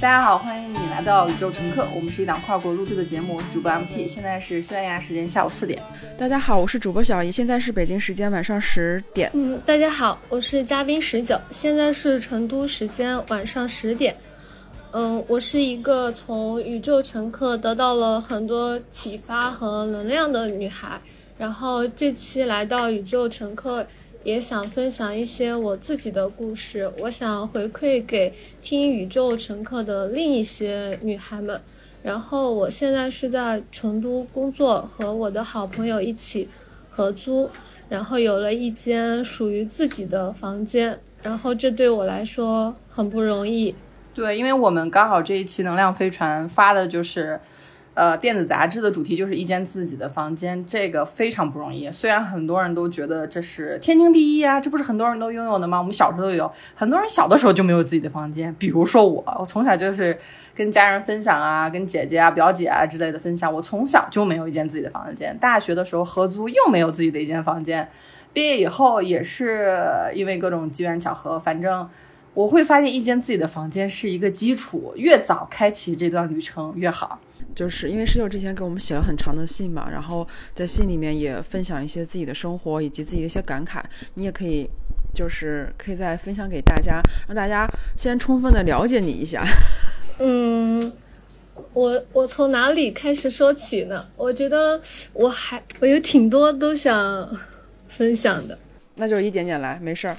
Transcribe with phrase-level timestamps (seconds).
[0.00, 5.82] 大家好，欢迎你来到宇宙乘客，我们是一档跨国录制的节目，我是主播 MT，现在是西班牙时间下午四点。
[6.16, 9.28] 大家好，我是主播小姨，现在是北京时间晚上十点。
[9.34, 14.16] 嗯，大家好，我是嘉宾十九，现在是成都时间晚上十点。
[14.92, 21.00] 嗯，我是一个从宇宙乘客得到了很多启发和能量的女孩，
[21.36, 23.84] 然后这期来到宇宙乘客。
[24.24, 31.60] 也想分享一些我自己的故事，我想回馈给听宇宙乘客的另一些女孩们。
[32.02, 36.48] 然后我现在是在成都工作，和我的好朋友一起
[36.90, 37.48] 合租，
[37.88, 40.98] 然后有了一间属于自己的房间。
[41.22, 43.74] 然后这对我来说很不容易。
[44.14, 47.40] 对，因为我们刚好这一期能量飞船发的就是。
[47.98, 51.90] 呃，电子杂志的主题就是一间自己的房间，这个非常不容易。
[51.90, 55.78] 虽然很多人都觉得这是天经地义啊，这不是很多人都拥有的吗？
[55.78, 58.54] 我们小时候都有，很多人小的时候就没有自己的房间。
[58.56, 60.16] 比如说我，我从小就是
[60.54, 65.36] 跟家人分享啊，跟姐姐啊、表姐啊之类的分享，我从小就没有一间自己的房间。
[65.38, 67.90] 大学的时候合租又没有自己的一间房间，
[68.32, 69.76] 毕业以后也是
[70.14, 71.88] 因为各种机缘巧合，反正。
[72.38, 77.18] 我会发现一间自己的房间是一个基础，越早开启这段旅程越好。
[77.52, 83.82] 就是因为室友之前给我们写了很长的信嘛，然后在信里面也分享一些自己的生活以及自己的一些感慨。
[84.14, 84.68] 你也可以，
[85.12, 89.44] 就是可以再分享给大家，让大家先充分的了解你一下。
[90.20, 90.92] 嗯，
[91.72, 94.06] 我我从哪里开始说起呢？
[94.16, 94.80] 我觉得
[95.12, 97.36] 我还我有挺多都想
[97.88, 98.56] 分享的，
[98.94, 100.16] 那就一点点来，没事儿。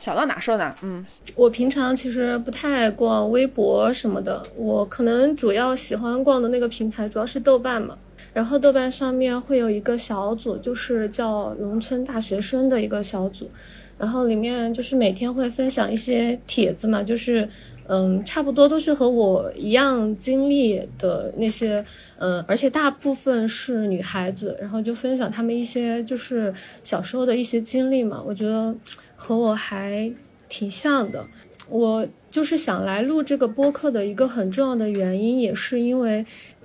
[0.00, 1.06] 小到哪说哪，嗯，
[1.36, 7.96] 我平常其实不太逛微博什么的，我可能主要喜欢逛的那个平台主要是豆瓣嘛，
[8.32, 13.48] 然后豆瓣上面会有一个小组，就是叫农村大学生的一个小组，
[13.96, 17.48] 然后里面就是每天会分享一些帖子嘛，就是。
[17.92, 21.84] 嗯，差不多都是和我一样经历的那些，
[22.18, 28.22] 嗯，而且大部分是女孩子，然后就分享她们一些就是小时候的一些经历嘛。
[28.24, 28.72] 我觉得
[29.16, 30.08] 和我还
[30.48, 31.26] 挺像的。
[31.68, 36.24] 我就是想来录这个播客的一个很重要的原因，也是因为，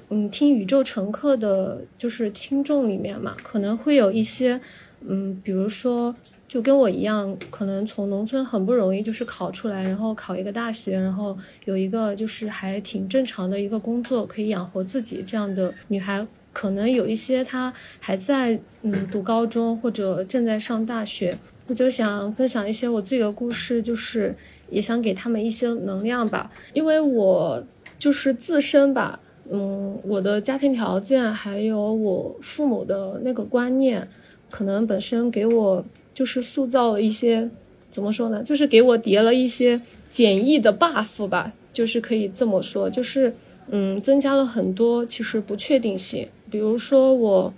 [0.09, 4.61] 嗯，听宇宙乘客的，就是听众里面嘛，可能会有一些，
[5.01, 6.15] 嗯，比如说。
[6.55, 24.33] 就跟我一样，可能从农村很不容易，就是考出来，然后考一个大学，然后有一个就是还挺正常的一个工作，可以养活自己这样的女孩，可能有一些她还在嗯读高中或者正在上大学，我就想分享一些我自己的故事，就是
[24.69, 27.61] 也想给他们一些能量吧，因为我
[27.99, 29.19] 就是自身吧，
[29.51, 34.07] 嗯，我的家庭条件还有我父母的那个观念，
[34.49, 35.83] 可能本身给我。
[36.15, 37.51] 就是塑造了一些，
[37.91, 38.41] 怎么说呢？
[38.41, 43.35] 就是给我叠了一些简易的 buff 吧，就是可以这么说，就是
[43.69, 46.27] 嗯，增加了很多其实不确定性。
[46.49, 47.53] 比如说我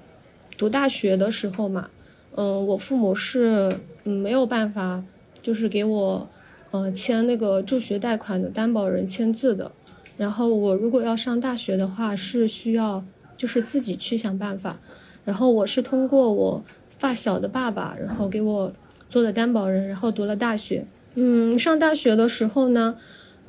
[0.57, 1.89] 读大学的时候嘛，
[2.35, 3.71] 嗯，我父母是
[4.05, 5.03] 嗯没有办法，
[5.43, 6.27] 就是给我
[6.71, 9.71] 呃签那个助学贷款的担保人签字的。
[10.17, 13.05] 然后我如果要上大学的话，是需要
[13.37, 14.79] 就是自己去想办法。
[15.23, 16.63] 然后我是通过我。
[16.97, 18.73] 发小的爸爸，然后给我
[19.07, 20.85] 做的担保人，然后读了大学。
[21.15, 22.95] 嗯，上大学的时候呢，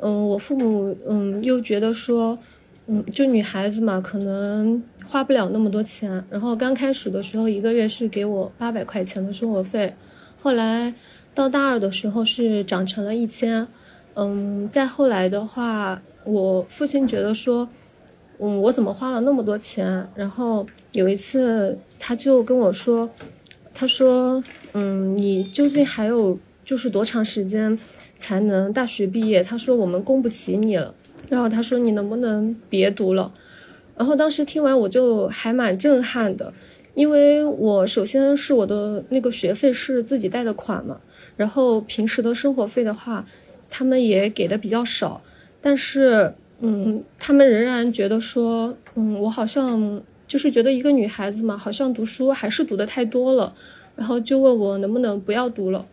[0.00, 2.38] 嗯，我父母嗯又觉得说，
[2.86, 6.24] 嗯，就女孩子嘛，可能花不了那么多钱。
[6.30, 9.94] 然后刚开始的时候，一个月是给我八百块钱的生活费，
[10.40, 10.94] 后来
[11.34, 13.68] 到大二的时候是涨成了一千。
[14.14, 17.68] 嗯，再后来的话，我父亲觉得说，
[18.38, 20.08] 嗯，我怎么花了那么多钱？
[20.14, 23.10] 然后有一次他就跟我说。
[23.80, 24.42] 他说
[24.74, 27.78] ：“嗯，你究竟还有就是多长时间
[28.16, 30.92] 才能大学毕业？”他说：“我们供不起你了。”
[31.30, 33.32] 然后他说：“你能不能别读了？”
[33.96, 36.52] 然后当时听完我就还蛮震撼的，
[36.94, 40.98] 因为我首先是我的那个学费是自己贷的款嘛，
[41.36, 43.24] 然后平时的生活费的话，
[43.70, 45.22] 他们也给的比较少，
[45.60, 50.02] 但是嗯，他们仍然觉得说，嗯，我好像。
[50.28, 53.54] 就是觉得一个女孩子嘛，好像读书还是读的太多了，
[53.98, 55.84] 然后就问我能不能不要读了。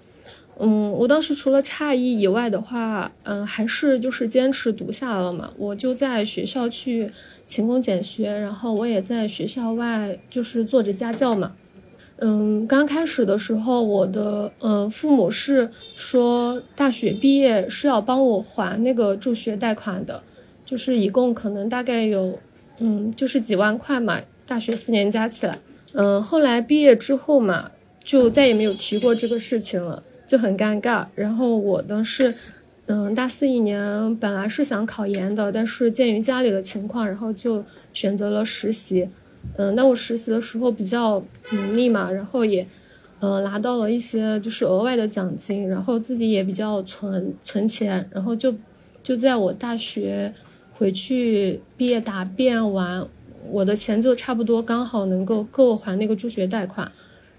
[0.60, 5.52] 嗯，我当时除了诧异以外的话，嗯，还是就是坚持读下来了嘛。
[5.58, 7.12] 我就在学校去
[7.46, 11.52] 勤工俭学，然后我也在学校外就是做着家教嘛。
[12.20, 20.24] 嗯，刚开始的时候，我的嗯父母是说大学毕业是要帮我还那个助学贷款的，
[20.66, 22.40] 就是一共可能大概有。
[22.78, 25.60] 嗯，就是几万块嘛，大学四年加起来。
[25.94, 27.72] 嗯，后来毕业之后嘛，
[28.06, 31.08] 就再也没有提过这个事情了，就很尴尬。
[31.16, 32.32] 然后我呢是，
[32.86, 39.10] 嗯，大四一年本来是想考研的，但是鉴于家里的情况，然后就选择了实习。
[39.58, 42.66] 嗯，那我实习的时候比较努力嘛，然后也，
[43.20, 48.54] 呃，拿到了一些就是额外的奖金，然后自己也比较存存钱，然后就
[49.02, 50.32] 就在我大学
[50.74, 53.08] 回去毕业答辩完，
[53.52, 56.92] 我的钱就差不多刚好能够够还那个助学贷款，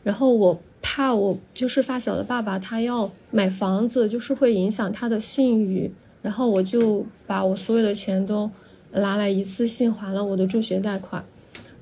[0.07, 5.91] 然后我怕我就是发小的爸爸他要买房子，就是会影响他的信誉，
[6.23, 8.49] 然后我就把我所有的钱都
[8.93, 11.25] 拿来一次性还了我的助学贷款。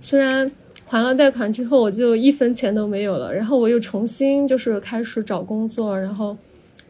[0.01, 0.51] 虽然
[0.87, 6.35] 还了贷款之后，我就一分钱都没有了，然后我又重新就是开始找工作，然后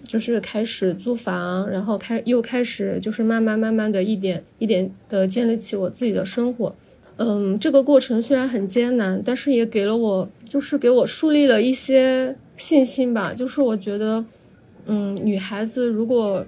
[0.05, 6.73] 就是开始租房，然后开又开始就是慢慢慢慢的一点一点的建立起我自己的生活。
[7.17, 13.33] 嗯，这个过程虽然很艰难，但是也给了我就是给我树立了一些信心吧。
[13.33, 14.25] 就是我觉得，
[14.87, 16.45] 嗯，女孩子如果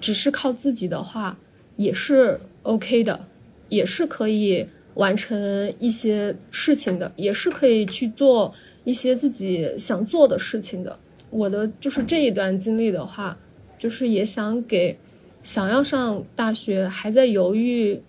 [0.00, 1.38] 只是靠自己的话，
[1.76, 3.26] 也是 OK 的，
[3.68, 4.66] 也是可以。
[4.94, 8.54] 完成一些事情的，也是可以去做
[8.84, 10.96] 一些自己想做的事情的。
[11.30, 13.36] 我的就是这一段经历的话，
[13.76, 14.96] 就是也想给
[15.42, 18.00] 想要上大学还在犹豫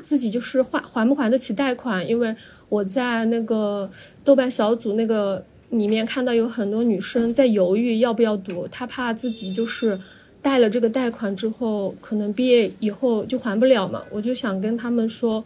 [0.00, 2.34] 自己就是还还不还得起贷款，因为
[2.68, 3.90] 我在那个
[4.24, 9.98] 豆瓣小组那个里面看到有很多女生在犹豫要不要读，她怕自己就是
[10.40, 14.02] 贷了这个贷款之后，可能毕业以后就还不了嘛。
[14.10, 15.44] 我就想跟他们说。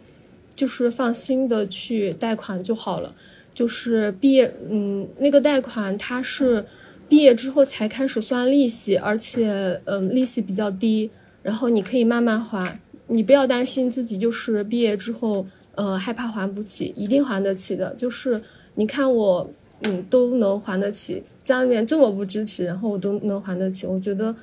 [0.53, 3.11] 就是放心的去贷款就好了，
[3.53, 6.63] 就是毕业，嗯，那个贷款它是
[7.09, 11.09] 毕业之后才开始算利息，而且，嗯，利息比较低，
[11.41, 12.79] 然后你可以慢慢还，
[13.11, 17.93] 你不要担心自己就是毕业之后，呃，害怕还不起，一定还得起的。
[17.95, 18.41] 就是
[18.75, 19.47] 你看我，
[19.81, 24.33] 嗯，都能还得起，家里面这么不支持，然后我都能还得起，我觉得，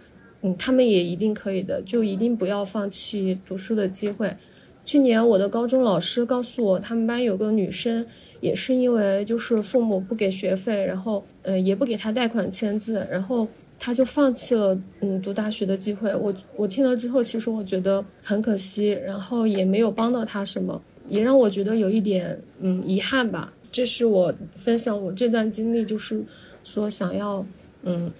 [0.42, 4.36] 嗯，他们也一定可以的，就一定不要放弃读书的机会。
[4.84, 8.04] 去年我的高中老师告诉我，他们班有个女生，
[8.40, 13.46] 也是因为就是父母不给学费，然后呃也不给她贷款签字，然后
[13.78, 16.14] 他就放弃了嗯读大学的机会。
[16.14, 23.52] 我我听了之后，其实我觉得很可惜，然后也没有帮到他什么，也让我觉得有一点嗯遗憾吧。
[23.70, 26.24] 这是我分享我这段经历，就是
[26.64, 27.44] 说想要
[27.82, 28.10] 嗯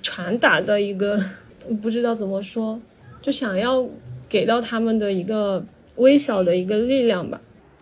[0.00, 1.20] 传达的一个
[1.80, 2.80] 不知道怎么说，
[3.20, 3.86] 就想要
[4.28, 5.64] 给到他们的一个。
[5.96, 7.38] 微小的一个力量吧。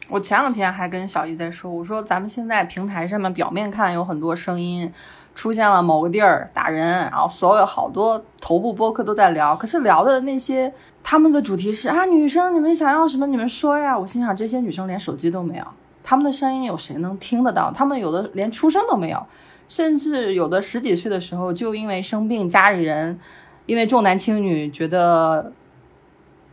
[0.09, 4.93] 我前两天还跟小姨在说，我说咱们现在平台上面表面看有很多声音
[5.35, 10.73] 出现了某个地儿打人，然后所有好多头部播客都在聊，可是聊的那些
[11.03, 13.99] 他们的主题是啊，女生你们想要什么你们说呀。
[13.99, 15.65] 我心想这些女生连手机都没有，
[16.03, 17.73] 他们的声音有谁能听得到？
[17.73, 19.27] 他们有的连出生都没有，
[19.69, 23.19] 甚至有的十几岁的时候就因为生病，家里人
[23.67, 25.53] 因为重男轻女觉得。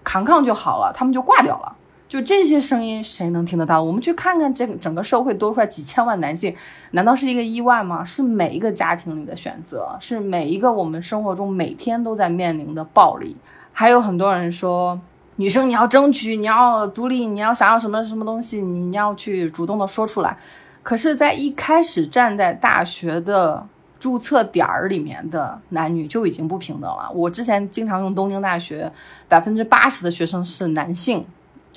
[0.04, 1.76] 扛扛就好了，他们就挂掉了。
[2.08, 3.82] 就这些声音，谁能听得到？
[3.82, 6.56] 我们去看看这整个社会多出来几千万男性，
[6.92, 8.04] 难道是一个意外吗？
[8.04, 13.36] 是每一个家庭里的选择，是每一个我们生活中每天都在面临的暴力。
[13.74, 15.00] 还有很多人说，
[15.36, 20.38] 女生你要争取，你要独立，你要想要什么什么东西，你要去主动的说出来。
[20.84, 23.68] 可是，在一开始站在大学的。
[24.00, 27.10] 注册点儿里面的男女就已经不平等了。
[27.16, 28.90] 我之前经常用东京大学
[29.28, 31.26] 百分之八十的学生是男性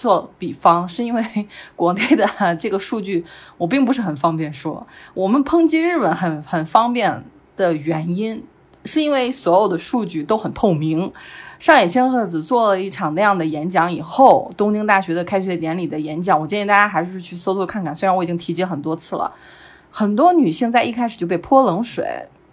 [0.00, 1.22] 做比方，是因为
[1.76, 2.26] 国内的
[2.58, 3.22] 这个数据
[3.58, 4.86] 我并不是很方便说。
[5.12, 7.22] 我们抨击日本很很方便
[7.56, 8.42] 的原因，
[8.86, 11.12] 是因为所有的数据都很透明。
[11.58, 17.94] 上野千鹤子做了一场那样的演讲以后，东京大学的开学典礼的演讲，我建议大家还是去搜搜看看。
[17.94, 19.30] 虽然我已经提及很多次了。
[19.90, 22.06] 很多女性在一开始就被泼冷水，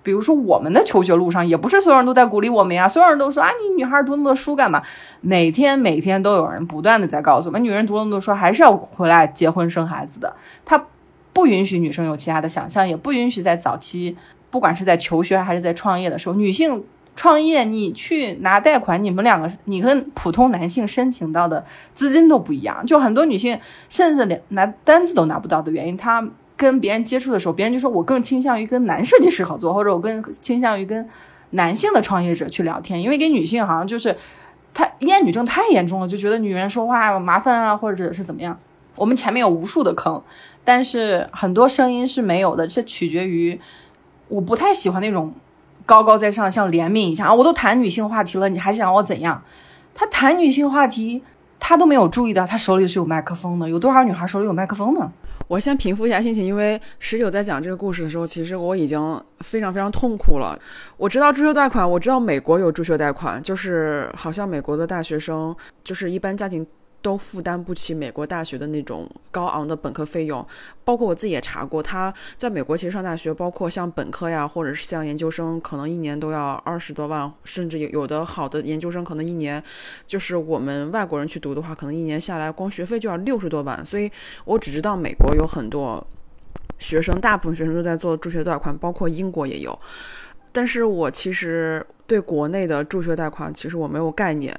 [0.08, 4.82] 比如说我们的求学路上，也不是所有人都在鼓励我们呀，所有人都说啊，你女孩读那么多书干嘛？
[5.20, 10.34] 每天每天都有人不断的在告诉我们，女人读那么多书还是要回来结婚生孩子的。
[10.64, 10.82] 他
[11.34, 14.16] 不允许女生有其他的想象，也不允许在早期，
[14.50, 23.60] 不管是在求学还是在创业的时候，女性创业你去拿贷款，你们两个你跟普通男性申请到的资金都不一样，就很多女性
[23.90, 26.26] 甚至连拿单子都拿不到的原因，她。
[26.58, 31.08] 跟别人接触的时候，别人就说我更倾向于跟男设计师合作，或者我更倾向于跟
[31.52, 34.18] 男性的创业者去聊天，因为跟女性好像就是
[34.74, 38.60] 他厌女症太严重了，就觉得女人说话麻烦啊，或者是怎么样。
[38.96, 40.20] 我们前面有无数的坑，
[40.64, 43.60] 但是很多声音是没有的，这取决于
[44.28, 45.32] 我不太喜欢那种
[45.86, 49.44] 高高在上，像怜悯一下啊，我都谈女性话题了，你还想我怎样？
[49.94, 51.22] 他谈女性话题，
[51.60, 55.12] 他都没有注意到他手里是有麦克风的，有多少女孩手里有麦克风呢？
[55.48, 60.60] 我先平复一下心情，因为十九在讲这个故事的时候，其实我已经非常非常痛苦了。
[60.98, 66.66] 我知道助学贷款，我知道美国有助学贷款，就是好像美国的大学生，就是一般家庭。
[67.08, 70.46] 都负担不起美国大学的那种高昂的本科费用，
[70.84, 79.64] 包括我自己也查过，他在美国其实上大学，包括像本科呀，或者是像研究生，可能一年都要二十多万，甚至有有的好的研究生可能一年，
[80.06, 83.86] 就是我们外国人去读的话，可能一年下来光学费就要六十多万。
[83.86, 84.12] 所以
[84.44, 86.06] 我只知道美国有很多
[86.78, 89.80] 学生，大部分学生都在做助学贷款，包括英国也有。
[90.52, 94.54] 但是我其实对国内的助学贷款其实我没有概念。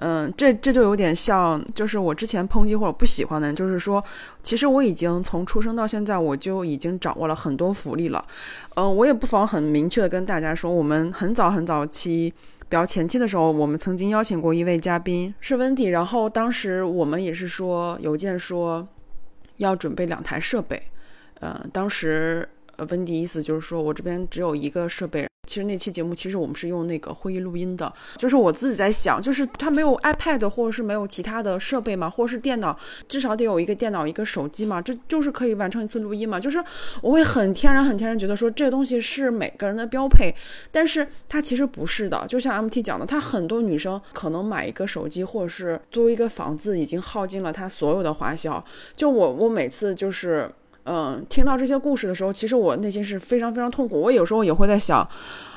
[0.00, 4.02] 嗯，这这就有点像，就是我之前抨击或者不喜欢的，就是说，
[4.42, 8.24] 其实我已经从出生到现在，我就已经掌握了很多福利了。
[8.76, 18.88] 嗯，我也不妨很明确的跟大家说，我们很早很早期，比较前期的时候，我们曾经邀请过一位嘉宾是温迪，然后当时我们也是说邮件说
[19.58, 20.82] 要准备两台设备，
[21.40, 22.48] 呃，当时
[22.86, 25.26] 温迪意思就是说我这边只有一个设备。
[25.46, 27.92] 其实那期节目，其实我们是用那个会议录音的。
[28.16, 36.38] 就是我自己在想，就是他没有 iPad 或者是没有其他的设备嘛，或者是电脑，至少得有一个电脑、一个手机嘛，这就是可以完成一次录音嘛。
[36.38, 36.62] 就是
[37.02, 40.32] 我会很天然、很天然觉得说这东西是每个人的标配，
[40.70, 42.24] 但是它其实不是的。
[42.28, 48.62] 就像 MT 讲的，他很多女生可能买一个手机或者是租一个房子，已经耗尽了她所有的花销。
[48.94, 50.48] 就我，我每次就是。
[50.84, 54.00] 嗯，听到这些故事的时候，其实我内心是非常非常痛苦。
[54.00, 55.08] 我有时候也会在想，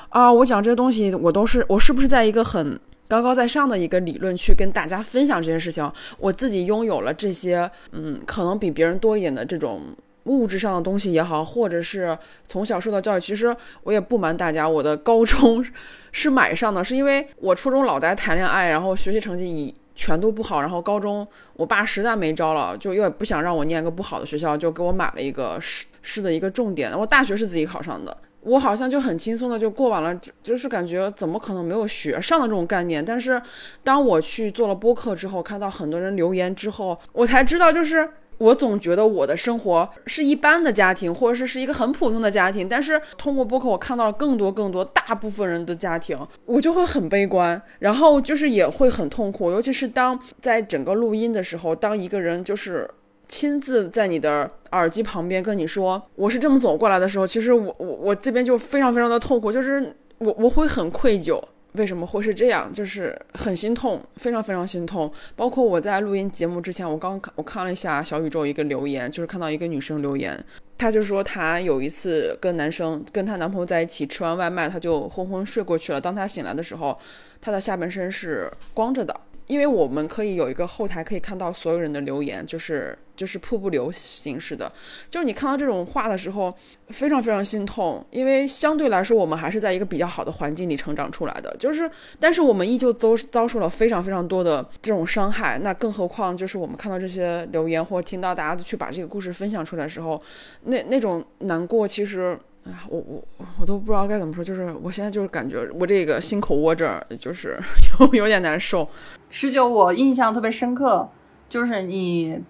[0.10, 5.90] 啊，我讲这些东西，我都是我是不是在一个很高高在上的一个理论去跟大家分享这件事情？
[6.18, 9.82] 我自己拥有了这些，嗯，可能比别人多一点的这种
[10.26, 13.22] 物质上的东西也好，或者是从小受到教育。
[13.22, 15.66] 其实我也不瞒大家，我的高中
[16.12, 19.74] 是买上的，是因为我初中老在谈恋爱，然后学习成绩一。
[19.96, 26.98] 全都不好，然后高中我爸实在没招了，就又不想让我念个不好的学校，就给我买了一个市市的一个重点。
[26.98, 33.04] 我大学是自己考上的，我好像就很轻松的就过完了，就是感觉怎么可能没有学上的这种概念。
[33.04, 33.42] 但是
[33.84, 38.10] 当我去做了播客之后，看到很多人留言之后，我才知道就是。
[38.38, 52.90] 我总觉得我的生活是一般的家庭，或者是是一个很普通的家庭，但是通过播客，我看到了更多更多大部分人的家庭，我就会很悲观，然后就是也会很痛苦，尤其是当在整个录音的时候，当一个人就是
[53.28, 61.42] 亲自在你的耳机旁边跟你说我是这么走过来的时候，其实我我我这边就非常非常的痛苦，就是我我会很愧疚。
[61.74, 62.72] 为什么会是这样？
[62.72, 65.12] 就是很心痛，非常非常心痛。
[65.36, 70.44] 包括我在录音节目之前，我刚看我看了一下小宇宙一个留言，就是看到一个女生留言，
[70.78, 76.00] 她就说她有一次跟男生跟她男朋友在一起吃完外卖，她就昏昏睡过去了。
[76.00, 76.98] 当她醒来的时候，
[77.42, 79.20] 她的下半身是光着的。
[79.48, 84.72] 因为我们可以有一个后台，可以看到所有人的留言，就是就是瀑布流形式的。
[85.10, 86.54] 就是你看到这种话的时候，
[86.88, 91.56] 非常非常心痛，因为相对来说，我们还是在一个比较好的环境里成长出来的。
[91.58, 91.90] 就是，
[92.20, 95.60] 但是我们依旧遭遭受了非常非常多的这种伤害。
[95.60, 100.22] 那更何况，就是我们看到这些留言，或者听到大家去把这个故事分享出来的时候，
[100.64, 102.38] 那那种难过，其实。
[102.66, 103.22] 哎呀，我我
[103.60, 107.60] 我都不知道该怎么说，就是我现在就是感觉我这个心口窝这儿就是
[108.00, 108.88] 有有点难受。
[109.30, 111.10] 十九，我印象特别深刻，
[111.50, 112.42] 就是你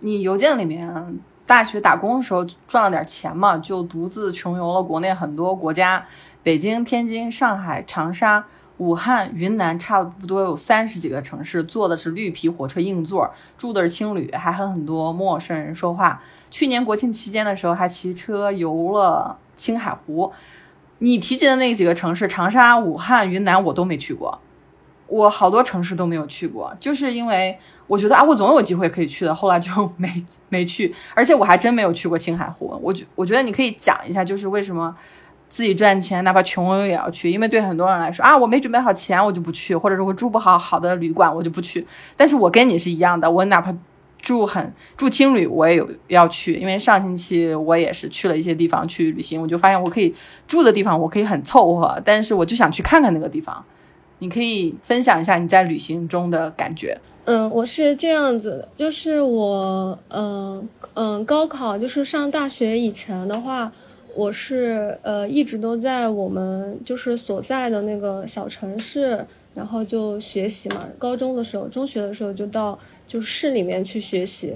[0.00, 6.04] 你邮件里面大学打工的时候赚了点钱嘛，就独自穷游了国内很多国家，
[6.42, 8.44] 北京、天津、上海、长沙、
[8.78, 16.22] 武汉、云南，差不多有三十几个城市，坐的是绿皮火车硬座，住的是青旅，还和很多陌生人说话。
[16.50, 19.38] 去年国庆期间的时候，还骑车游了。
[19.56, 20.30] 青海湖，
[20.98, 24.38] 你提及的那几个城市，长沙、武汉、云南，我都没去过。
[25.08, 30.08] 我好多城市都没有去过，就是因为我觉得啊，我总有机会可以去的，后来就 没
[30.48, 30.94] 没去。
[31.14, 32.78] 而且我还真没有去过青海湖。
[32.82, 34.94] 我觉我觉得你可以讲一下，就是为什么
[35.48, 37.30] 自己赚钱，哪怕穷游也要去。
[37.30, 41.86] 因为对很多人来说啊，我没准备好钱，我就不去，或者说我住不好好的旅馆，我就不去。
[42.16, 43.74] 但是我跟你是一样的，我哪怕。
[44.22, 50.12] 住很住青旅，我也有要去，因为上星期我也是去了一些地方去旅行，我就发现我可以
[50.48, 53.64] 住的地方我可以很凑合，但是我就想去看看那个地方。
[54.18, 56.98] 你可以分享一下你在旅行中的感觉。
[57.24, 63.72] 嗯，我是这样子，就是我，嗯嗯，高考就是上大学以前的话，
[64.14, 70.86] 我是呃一直都在我们就是所在的那个小城市，然后就学习嘛。
[70.98, 72.78] 高中的时候，中学的时候就到。
[73.08, 74.52] 就市里面去学习，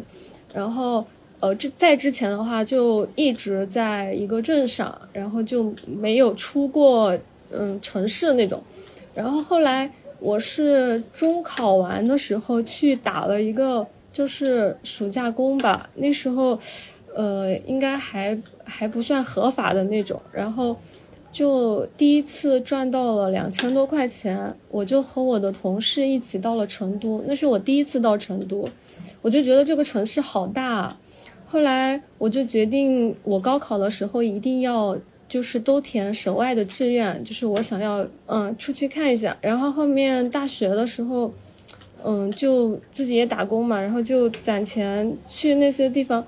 [0.53, 1.07] 然后
[1.39, 7.17] 呃，这在之前的话就一直在一个镇上，然后就没有出过
[7.53, 8.61] 嗯城市那种。
[9.21, 16.59] 然后后来我是中考完的时候去打了一个就是暑假工吧，那时候
[17.15, 20.19] 呃，应该还还不算合法的那种。
[20.33, 20.75] 然后
[21.31, 28.67] 就第一次赚到了两千多块钱，我就和我的同事一起到了成都，那是我第一次到成都，
[29.21, 30.97] 我就觉得这个城市好大。
[31.47, 34.97] 后来我就决定，我高考的时候一定要
[35.31, 39.35] 就是都填省外的志愿，就是我想要嗯出去看一下。
[39.41, 41.33] 然后后面大学的时候，
[42.05, 46.27] 嗯就自己也打工嘛，然后就攒钱去那些地方。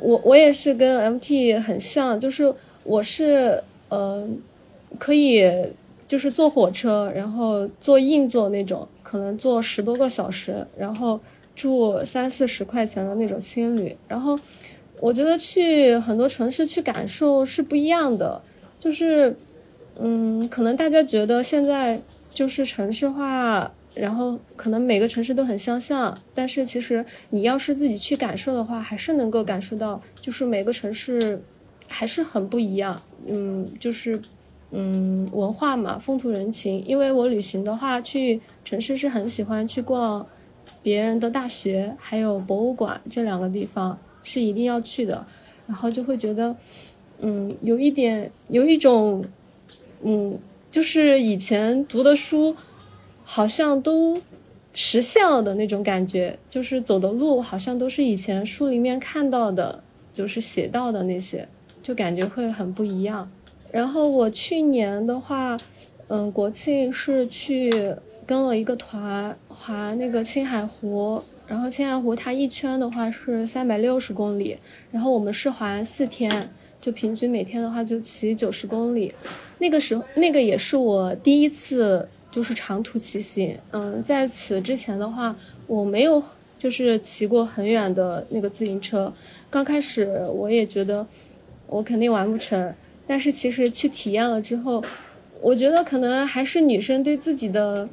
[0.00, 4.26] 我我也是跟 MT 很像，就是我是呃
[4.98, 5.44] 可以
[6.06, 11.18] 就是坐火车，然后坐硬座那种，可能坐十多个小时，然后。
[11.56, 14.38] 住三四十块钱的那种青旅，然后
[15.00, 18.40] 我觉得去很多城市去感受是不一样的，
[18.78, 19.34] 就是，
[19.98, 31.42] 嗯，可能大家觉得现在就是城市化，然后可能每个城市都很相像，但是其实你要是自己去感受的话，还是能够感受到，就是每个城市
[31.88, 34.20] 还是很不一样，嗯，就是，
[34.70, 40.26] 嗯，文化嘛，风土人情，因为我旅行的话，去城市是很喜欢去逛。
[40.82, 45.26] 别人的大学还有博物馆这两个地方是一定要去的，
[45.66, 46.54] 然后就会觉得，
[47.20, 49.24] 嗯，有一点有一种，
[50.02, 50.38] 嗯，
[50.70, 52.54] 就是以前读的书
[53.24, 54.20] 好像都
[54.72, 61.48] 实现了的那种感觉，就是走的路好像都是以前书里面看到的，就是写到的那些，
[61.82, 63.30] 就感觉会很不一样。
[63.70, 65.56] 然后我去年的话，
[66.08, 67.94] 嗯，国庆是去。
[68.26, 71.20] 跟了一个团滑那个青海湖，
[71.50, 74.56] 然后青海湖它一圈的话是三百六十公里，
[74.92, 76.30] 然后我们是环四天，
[76.80, 79.12] 就平均每天的话就骑九十公里。
[79.58, 85.34] 那个时候那个也是我第一次就是长途骑行，嗯，在此之前的话
[85.66, 86.22] 我没有
[86.56, 89.12] 就是骑过很远的那个自行车。
[89.50, 91.04] 刚开始我也觉得
[91.66, 92.72] 我肯定完不成，
[93.04, 94.84] 但是其实去体验了之后，
[95.42, 97.88] 我觉得可能还是女生对自己的。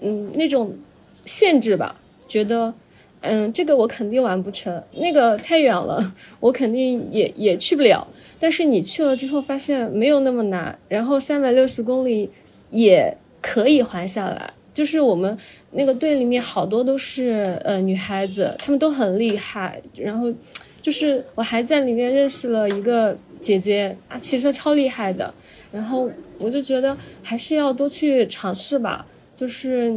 [0.00, 0.78] 嗯，那种
[1.24, 2.72] 限制吧，觉得，
[3.20, 8.06] 嗯，这个我肯定完不成，那个太远了，我肯定也也去不了。
[8.38, 12.30] 但是你去了之后，发现没有那么难，然后三百六十公里
[12.70, 14.52] 也可以环下来。
[14.72, 15.36] 就是我们
[15.72, 19.82] 那个队里面好多都是呃女孩子，她们都很厉害。
[19.96, 20.32] 然后
[20.80, 25.34] 就是我还在里面认识了一个姐姐啊，骑车超厉害的。
[25.72, 29.04] 然后我就觉得还是要多去尝试吧。
[29.34, 29.92] 就是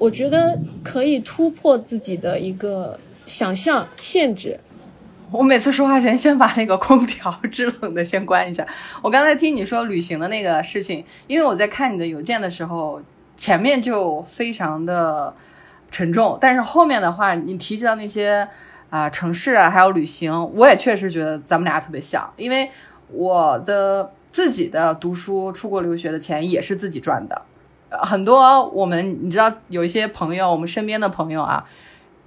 [0.00, 4.58] 我觉得可以突破自己的一个想象限制。
[5.30, 8.66] 我每次说话前先把那个空调制冷的先关一下。
[9.02, 13.02] 我刚才听你说旅行的那个事情，因为我在看你的邮件的时候，
[13.36, 15.34] 前面就非常的
[15.90, 18.48] 沉重，但是后面的话你提及到那些
[18.88, 22.70] 啊城市啊，还有旅行，我也确实觉得咱们俩特别像，因为
[23.12, 27.42] 我的自己的读书、出国留学的钱也是自己赚的。
[27.90, 31.64] 很多我们你知道有一些朋友，我们身边的朋友啊，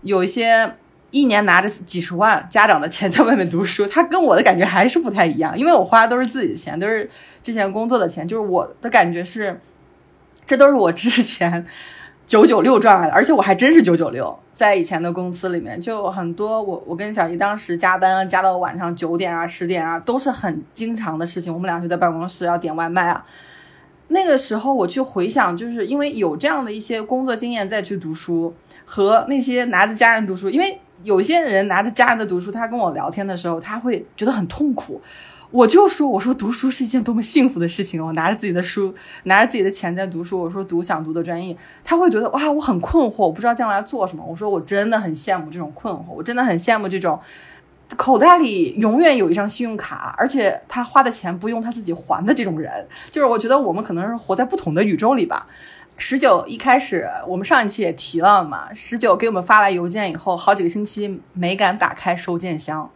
[0.01, 0.75] 有一些
[1.11, 7.09] 一年拿着几十万家长的钱在外面读书，他跟我的感觉还是不太一样，因为我花的都是自己的钱，都是
[7.41, 9.59] 之前工作的钱，就是我的感觉是，
[10.45, 11.65] 这都是我之前
[12.25, 23.23] 九九六赚来的，而且我还真是九九六，在以前的公司里面就很多，我我跟小姨当时加班加到晚上九点啊十点啊，都是很经常的事情，我们俩就在办公室要点外卖啊。
[24.09, 28.53] 那个时候我去回想，就是因为有这样的一些工作经验再去读书，
[28.85, 35.01] 和那些拿着家人读书，因为有些人拿着家人的读书，他跟我聊天的时候，他会觉得很痛苦。
[35.51, 38.93] 我就说，我说读书是一件多么幸福的事情，我拿着自己的书，
[39.25, 40.41] 拿着自己的钱在读书。
[40.41, 44.25] 我说读想读的专业，他会觉得哇，我很困惑，我不知道将来做什么。
[44.27, 47.19] 我说我真的很羡慕这种困惑，我真的很羡慕这种。
[47.95, 55.47] 口袋里永远有一张信用卡，而且他花的钱不用他自己还的这种人，就是我觉得我们可能是活在不同的宇宙里吧。
[55.95, 62.89] 十九一开始，我们上一期也提了嘛，十九给我们发来邮件以后，好几个星期没敢打开收件箱。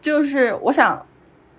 [0.00, 1.06] 就是我想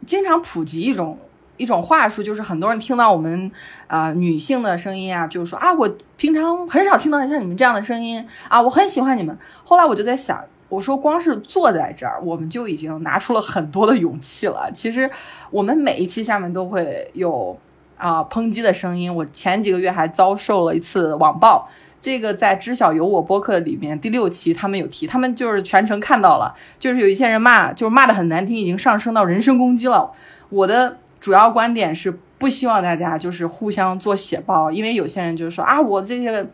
[0.06, 1.18] 经常普及一种
[1.58, 3.52] 一种话术，就是很多人听到我们
[3.88, 9.36] 啊女性的声音啊，就是说啊，我平常很少听到像你们这样的声音啊，我很喜欢你们。
[9.64, 10.44] 后来我就在想。
[10.74, 14.68] 我说，光是坐在这儿，我们就已经拿出了很多的勇气了。
[14.74, 15.08] 其实，
[15.52, 17.56] 我们每一期下面都会有
[17.96, 19.14] 啊抨击的声音。
[19.14, 21.70] 我前几个月还遭受了一次网暴，
[22.02, 30.12] 这个在知晓有我播客里面第六期他们有提，他们就是全程看到了，就是有一些人骂，就是骂的很难听，已经上升到人身攻击了。
[30.50, 36.48] 我的主要观点是不希望大家就是互相做血包，因为有些人就是说啊，我这些。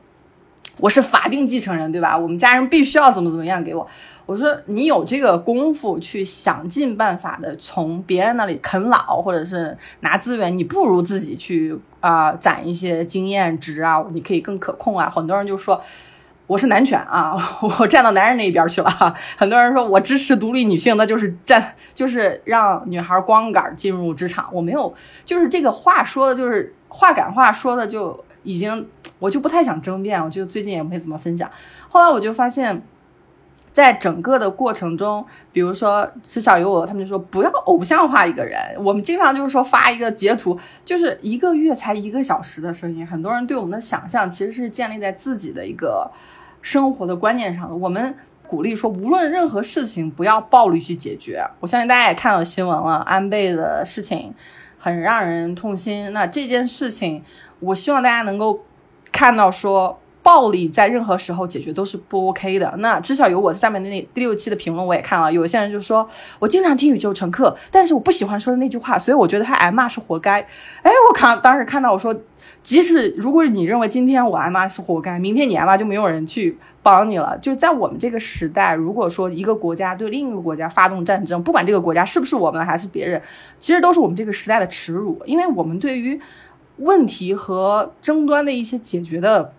[0.80, 2.18] 我是法定继承人，对吧？
[2.18, 3.86] 我们家人必须要怎么怎么样给我。
[4.26, 15.10] 我说你有这个功夫去想尽办法的从别人那里啃老，或者是拿资源，你不如自己去啊攒一些经验值啊，你可以更可控啊。
[15.10, 15.82] 很多人就说
[16.48, 17.36] 我是男权啊，
[17.80, 19.16] 我站到男人那一边去了。
[19.36, 24.48] 很多人说我支持独立女性，那就是站就是让女孩光杆进入职场。
[24.54, 24.94] 我没有，
[25.26, 28.24] 就是这个话说的，就是话赶话说的就。
[28.42, 28.88] 已经，
[29.20, 31.52] 我就不太想争辩，我就最近也没怎么分享。
[31.90, 32.82] 后来我就发现，
[33.72, 38.58] 在整个的过程中，比如说吃小油鹅，他们就说不要偶像化一个人。
[38.78, 46.10] 我们经常就是说发一个截图，就是一个月才一个小时的声音，很多人对我们的想象其实是建立在自己的一个
[46.62, 47.76] 生活的观念上的。
[47.76, 48.16] 我们
[48.48, 51.46] 鼓励说，无论任何事情不要暴力去解决。
[51.60, 54.34] 我相信大家也看到新闻了，安倍的事情
[54.78, 56.14] 很让人痛心。
[56.14, 57.22] 那这件事情。
[57.62, 58.58] 我希望大家能够
[59.12, 62.74] 看到，说暴力在任何时候解决都是不 OK 的。
[62.80, 66.08] 那至少有我下面的那第六期的评论我也看了，有些人就说
[66.40, 70.40] 我经常听宇宙乘客，但是我不喜欢说的那句话，所以我觉得他挨骂是活该。
[70.84, 72.16] 哎，我看当时看到我说，
[72.62, 77.38] 即使如果你认为今天我挨骂是活该，明天你挨骂就没有人去帮你了。
[77.40, 83.20] 就在我们这个时代，如果说一个国家对另一个国家发动战争，不管这个国家是不是我们还是别人，
[83.58, 86.20] 其实都是我们这个时代的耻辱，因为我们对于。
[86.80, 89.54] 问题和争端的一些解决的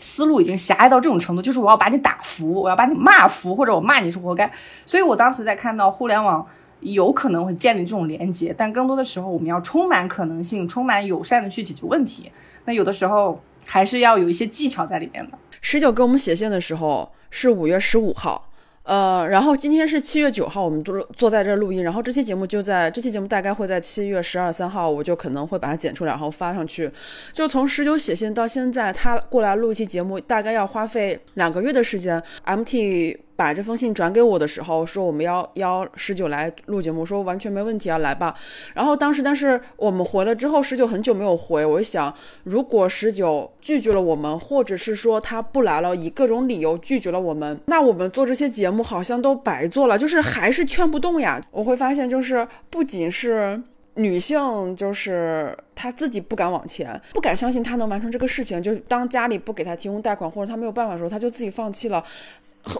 [0.00, 4.50] 思路已经狭隘到这种程度，就是我要把你打服，我要把你骂服，或者我骂你是活该。
[4.84, 6.46] 所以我当时在看到互联网
[6.80, 12.30] 有可能会建立这种连接，但更多的时候我们要充满可能性、充满友善的去解决问题。
[12.64, 15.38] 那有的时候还是要有一些技巧在里面的。
[15.60, 18.48] 十九给我们写信的时候是五月十五号。
[18.84, 26.90] 呃，然后今天是七月九号，我们都坐在这录音，然后这期节目就在这期节目大概会在七月十二三号，我就可能会把它剪出来，然后发上去。
[27.32, 32.22] 就从十九写信到现在，他过来录一期节目，大概要花费两个月的时间。
[32.44, 33.16] MT。
[33.42, 38.32] 把这封信转给我的时候，说我们要邀十九来录节目，说完全没问题啊，来吧。
[38.72, 41.66] 然后当时，但是我们回了之后，十九很久没有回。
[41.66, 51.40] 我一想，如果十九拒绝了我们，或者是说他不来了，以各种理由拒绝了我们，那我们做这些节目好像都白做了，就是还是劝不动呀。
[51.50, 53.60] 我会发现，就是不仅是。
[53.94, 58.62] 女性就是她自己不敢往前，不敢相信她能完成这个事情。
[58.62, 62.02] 就当家里不给她提供贷款或者她没有办法的时候，她就自己放弃了。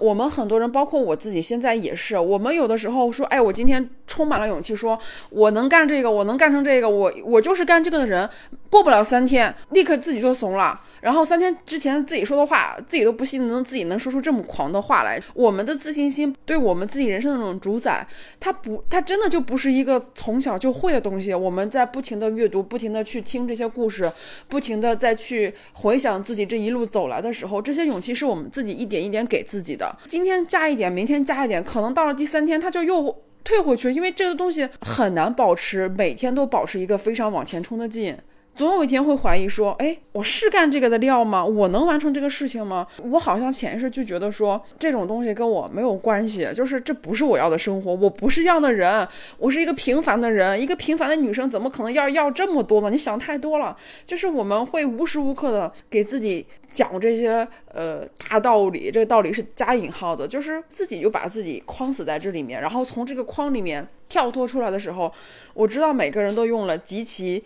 [0.01, 2.19] 我们很多人，包括我自己，现在也是。
[2.19, 4.99] 我们有的时候说：“哎，我今天充满了勇气，说
[5.31, 8.29] 我能干这个，我能干成这个，我我就是干这个的人。”
[8.71, 10.81] 过不了三天，立刻自己就怂了。
[11.03, 15.21] 然后三天之前自己说的话，自己都不信能自己能说出这么狂的话来。
[15.35, 18.07] 我们的自信心对我们自己人生的那种主宰，
[18.39, 21.35] 它不，它真的就不是一个从小就会的东西。
[21.35, 24.11] 我们在不停的阅读，不停的去听这些故事，
[24.47, 29.93] 不停的再去回想自己这一路走来的时候，这些勇气是我们自己一点一点给自己的。
[30.07, 33.13] 今天加一点，明天加一点，可能到了第三天，它就又
[33.43, 38.17] 退回去，因为这个东西很难保持每天都保持一个非常往前冲的劲。
[38.55, 41.43] 总有一天会怀疑说，哎，我是干这个的料吗？
[41.43, 42.87] 我能完成这个事情吗？
[43.03, 52.91] 我好像潜意识就觉得说，这种东西跟我没有关系，就是这不是我要的生活，我不是这样的人，我是一个平凡的人，一个平凡的女生，怎么可能要要这么多呢？
[52.91, 53.75] 你想太多了。
[54.05, 65.11] 就是我们会无时无刻的给自己讲这些呃大道理，这个道理是加引号的，就是自己就把自己框死在这里面，然后从这个框里面跳脱出来的时候，
[65.55, 67.43] 我知道每个人都用了极其。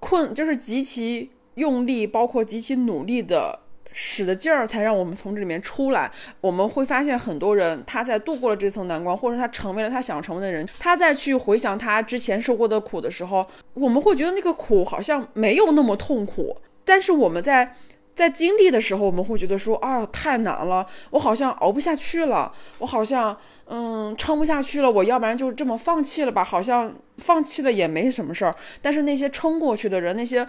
[0.00, 3.58] 困就是极其用力，包括极其努力的
[3.92, 6.10] 使的劲儿，才让我们从这里面出来。
[6.40, 16.56] 我们会发现，很多人他在度过了这层难关，或者他成为了他想成为的人，他再去回想他之前受过的苦的时候，我们会觉得那个苦好像没有那么痛苦。
[16.84, 17.76] 但是我们在
[18.14, 23.36] 在经历的时候，我们会觉得说啊，太难了，我好像熬不下去了，我好像。
[23.70, 26.42] 嗯，撑不下去了，我要不然就这么放弃了吧？
[26.42, 28.54] 好像放弃了也没什么事儿。
[28.80, 30.46] 但是那些撑过去的人，那些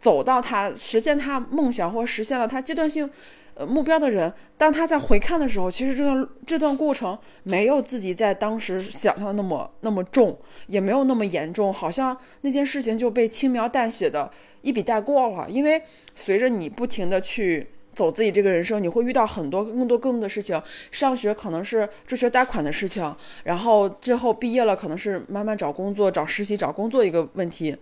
[0.00, 3.08] 走到他实现他梦想或实现了他阶段性
[3.54, 14.28] 呃目标的人，当他在回看的时候，其实这段这段过程没有自己在当时想象的那么那么重，也没有那么严重，好像那件事情就被轻描淡写的
[14.62, 15.48] 一笔带过了。
[15.48, 15.80] 因为
[16.16, 17.68] 随着你不停的去。
[17.96, 20.62] 走自己这个人生，你会遇到很多更多更多的事情。
[20.90, 27.74] 上学可能是助学贷款的事情，然后之后毕业了可能是慢慢找工作、找实习、找工作一个问题。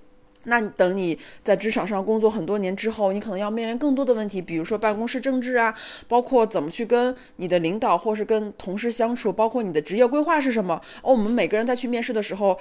[0.44, 5.74] 那等你在职场上工作很多年之后，你可能要面临更多的问题，比如说办公室政治啊，
[6.06, 10.80] 包括怎么去跟你的领导或是跟同事相处，包括你的职业规划是什么。
[11.02, 12.56] 而我们每个人在去面试的时候。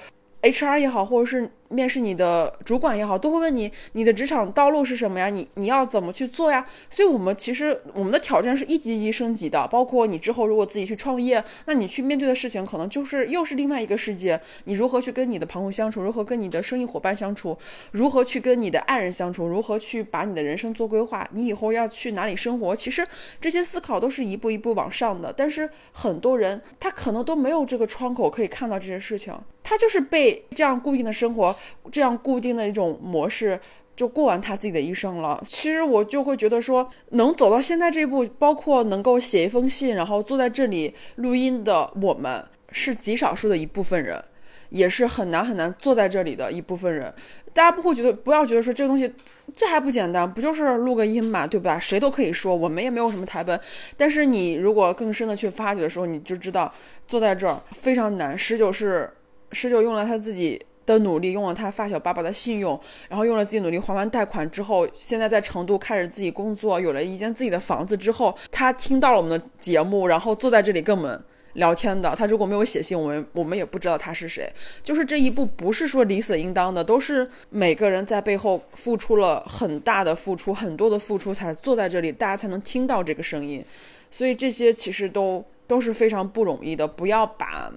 [0.46, 5.28] H R 也好，或者是面试你的主管也好，都会问你你的职场道路是什么呀？
[5.28, 6.64] 你你要怎么去做呀？
[6.88, 9.66] 所以，我们其实我们的挑战是一级一级升级的。
[9.66, 14.40] 包括你之后如果自己去创业，那你去面对的事情可能就是又是另外一个世界。
[14.64, 16.00] 你如何去跟你的朋友相处？
[16.00, 17.58] 如何跟你的生意伙伴相处？
[17.90, 19.46] 如何去跟你的爱人相处？
[19.46, 21.28] 如何去把你的人生做规划？
[21.32, 22.76] 你以后要去哪里生活？
[22.76, 23.06] 其实
[23.40, 25.32] 这些思考都是一步一步往上的。
[25.36, 29.34] 但是很多人他可能都没有这个窗口可以看到这些事情。
[29.66, 31.56] 他就是被这样固定的生活，
[31.90, 33.58] 这样固定的一种模式，
[33.96, 35.40] 就过完他自己的一生了。
[35.46, 44.22] 其实我就会觉得说，能走到现在这一步，包括能够写一封信，然后坐在这里录音的我们，是极少数的一部分人，
[44.70, 47.14] 也是很难很难坐在这里的一部分人。
[47.52, 49.12] 大家不会觉得，不要觉得说这个东西，
[49.52, 51.78] 这还不简单，不就是录个音嘛，对吧？
[51.78, 53.58] 谁都可以说，我们也没有什么台本。
[53.96, 56.74] 但是你如果更深的去发掘的时候，你就知道
[57.06, 58.36] 坐在这儿非常难。
[58.36, 59.08] 十九是。
[59.52, 71.22] 十九用了他自己的努力，用了他发小爸爸的信用，然后用了自己努力还完贷款之后，现在在成都开始自己工作，有了一间自己的房子之后，他听到了我们的节目，然后坐在这里跟我们
[71.54, 72.14] 聊天的。
[72.14, 74.52] 他如果没有写信，我们我们也不知道他是谁。
[74.82, 83.64] 就是这一步不是说理所应当的，都是每个人在背后付出了很大的付出，很多的付出才坐在这里，大家才能听到这个声音。
[84.10, 87.72] 所以这些其实都都是非常不容易的，不要把。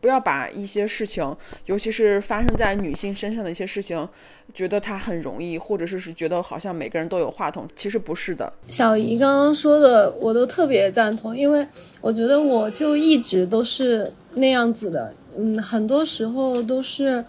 [0.00, 1.36] 不要把一些事情，
[1.66, 4.08] 尤其是发生在女性身上的一些事情，
[4.54, 8.52] 觉得它很容易，或者是是觉得好像每个人都有话筒，其实不是的。
[8.68, 11.66] 小姨刚刚说的，我都特别赞同，因为
[12.00, 17.24] 我觉得我就一直都是那样子的，嗯，很多时候都是，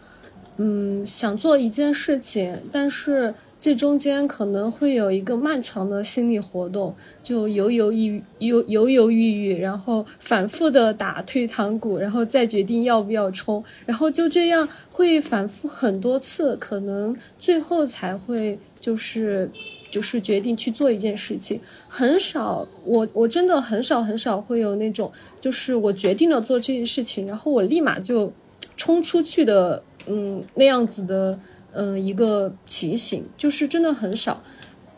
[0.58, 3.34] 嗯，想做一件事情，但是。
[3.62, 19.48] 这中间可能会有一个漫长的心理活动，就犹犹豫犹犹犹豫豫，然后反复的打退堂鼓，然后再决定要不要冲，然后就这样会反复很多次，可能最后才会就是
[19.92, 21.62] 就是决定去做一件事情。
[21.88, 28.34] 很少，我我真的很少很少会有那种，就是我决定了做这件事情，然后我立马就
[28.76, 31.38] 冲出去的，嗯，那样子的。
[31.74, 34.42] 嗯，一个情形就是真的很少，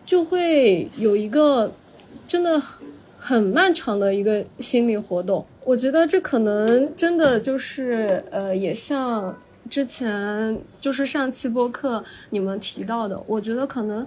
[0.06, 1.72] 就会有一个
[2.28, 2.62] 真的
[3.18, 5.46] 很漫长的一个心理活动。
[5.66, 9.38] 我觉得这可能真的就是呃，也像
[9.70, 14.06] 之前就是上期播客你们提到的，我觉得可能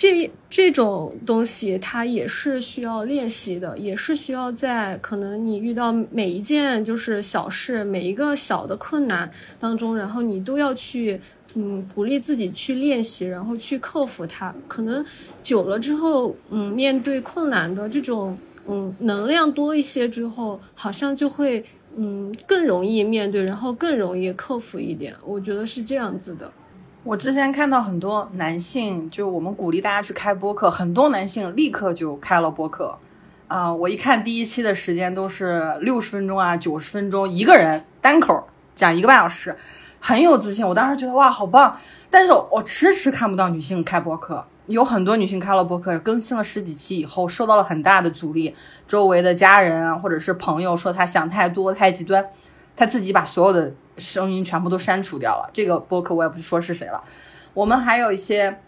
[0.00, 11.20] 这这种东西它也是需要练习的，也是需要在可能你遇到每一件就是小事，每一个小的困难当中，然后你都要去。
[11.54, 14.54] 嗯，鼓励自己去练习，然后去克服它。
[14.68, 15.04] 可能
[15.42, 21.64] 久了之后，嗯，面对困难的这种，嗯，能量多一些之后，好像就会，
[21.96, 25.12] 嗯，更容易面对，然后更容易克服一点。
[25.26, 26.52] 我觉得是这样子的。
[27.02, 32.98] 我之前看到很多男性，就我们鼓励大家去开播客，很多男性立刻就开了播客。
[33.48, 39.56] 啊，我一看第一期的时间都是六十分钟啊，九十分钟，一个人单口讲一个半小时。
[39.98, 41.76] 很有自信，我当时觉得哇，好棒！
[42.10, 48.54] 但是我迟迟看不到女性开播客，有很多女性开了播客，更新了十几期以后，受到了很大的阻力，
[48.86, 52.24] 周围的家人啊，或者是朋友说她想太多、太极端，
[52.76, 55.48] 她自己把所有的声音全部都删除掉了。
[55.52, 57.04] 这个播客我也不说是谁了。
[57.54, 58.60] 我们还有一些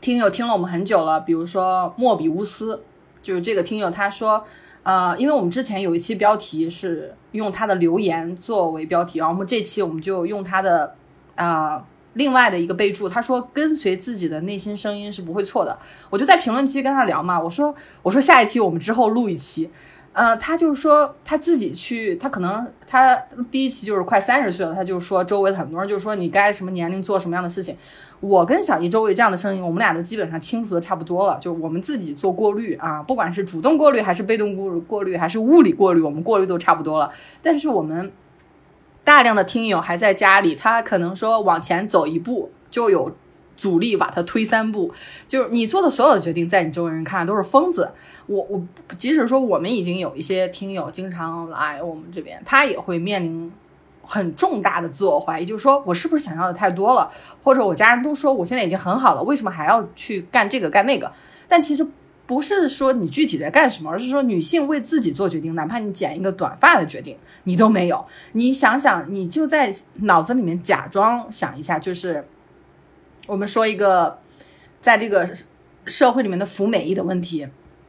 [0.00, 2.82] 听友听了我们很久了，比如说莫比乌斯，
[3.22, 4.44] 就是这个听友他说。
[4.84, 10.94] 呃，因为我们之前有一期标题是用他的留言作为标题，然后我们这期我们就用他的
[11.34, 15.78] 啊另外的一个备注，他说跟随自己的内心声音是不会错的。
[16.08, 19.68] 我就在评论区跟他聊嘛，我说我说下一期我们之后录一期。
[20.18, 23.14] 呃，他就是说他自己去，他可能他
[23.52, 27.76] 第一期就是快三十岁了，他就说周围很多人就说你该什么年龄做什么样的事情。
[28.18, 37.08] 我跟小姨周围这样的声音，我们俩都基本上清楚的差不多了，就是我们自己做过滤啊，不管是主动过滤还是被动过过滤还是物理过滤，我们过滤都差不多了。
[37.40, 38.10] 但是我们
[39.04, 43.14] 大量的听友还在家里，他可能说往前走一步就有。
[43.58, 44.90] 阻力把他推三步，
[45.26, 47.90] 就是你做的所有的决定，在你周围人看来都是疯子。
[48.26, 48.62] 我我
[48.96, 53.52] 即使说我们已经有一些听友经常来我们这边，他也会面临
[54.00, 57.10] 很重大的自我怀疑，就是说我是不是想要的太多了，
[57.42, 61.10] 或者我家人都说我现在已经很好了，为什么还要去干这个干那个？
[61.48, 61.84] 但其实
[62.26, 68.04] 不是说你具体在干什么，而是说女性为自己做决定，哪怕你剪一个短发的决定，你都没有。
[68.32, 72.24] 你想想，你就在脑子里面假装想一下，就是。
[73.28, 74.18] 我们说一个，
[74.80, 75.28] 在这个
[75.84, 77.46] 社会里面的服美役的问题，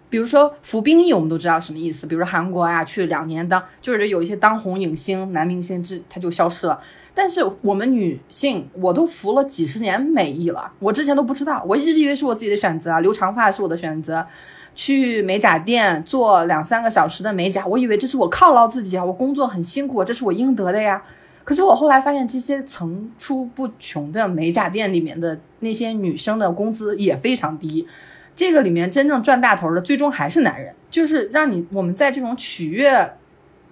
[0.10, 2.06] 比如说服兵役，我们都知道什么意思。
[2.06, 6.78] 比如说韩国啊，去两年当，就是有一些当红影星、男明星，这他就消失了。
[7.16, 14.28] 但是我们女性，我都服了几十年美役了，我之前都不知道，我一直以为是我自己的选择啊，留长发是我的选择，
[14.76, 21.02] 去美甲店做两三个小时的美甲，我以为这是我犒劳自己啊，我工作很辛苦，这是我应得的呀。
[21.50, 27.88] 可是我后来发现，这些层出不穷的美甲店里面的那些女生的工资也非常低。
[28.36, 33.16] 这个里面真正赚大头的，最终还是男人，就是让你我们在这种取悦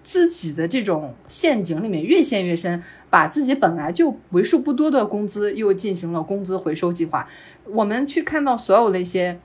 [0.01, 7.27] 自己的这种陷阱里面越陷越深，把自己本来就为数不多的工资又进行了工资回收计划。
[7.65, 9.39] 我们去看到所有的一些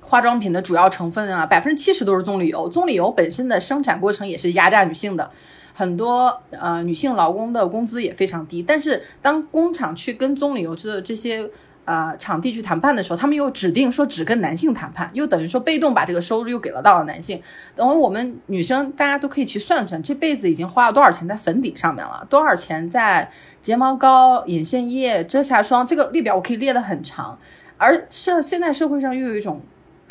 [0.00, 5.32] 化妆品的主要成分啊，百分之七十都是棕榈油，棕榈油本身的生产过程也是压榨女性的，
[5.74, 8.62] 很多呃女性劳工的工资也非常低。
[8.62, 11.48] 但是当工厂去跟棕榈油的这些
[11.84, 17.42] 呃场地去谈判的时候，他们又指定说只跟男性谈判，又等于说被动把这个收入又给了到了男性。
[17.74, 23.28] 等于我们女生大家都可以去算算，这辈子已经花了多少钱在粉底上面了，多少钱在
[23.60, 27.38] 睫毛膏、眼线液、遮瑕霜，这个列表我可以列得很长。
[27.78, 29.60] 而社现在社会上又有一种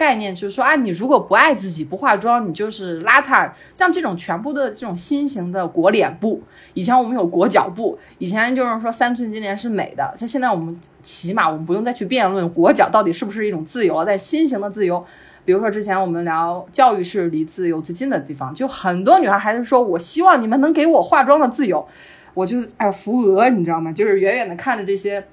[0.02, 3.52] 概念，就是说啊，你如果不爱自己、不化妆，你就是邋遢。
[3.72, 6.42] 像这种全部的这种新型的裹脸部，
[6.74, 14.04] 以前我们有裹脚布，以前就是说三寸金莲是美的，像现在我们起码我们不用再去辩论裹脚到底是不是一种自由了。
[14.04, 15.06] 但新型的自由，
[15.46, 21.88] 比如说之前我们聊教育是离自由最近的地方，就很多女孩还是说我希望你们能给我化妆的自由，
[22.34, 23.92] 我就哎扶额，你知道吗？
[23.92, 25.24] 就是远远的看着这些。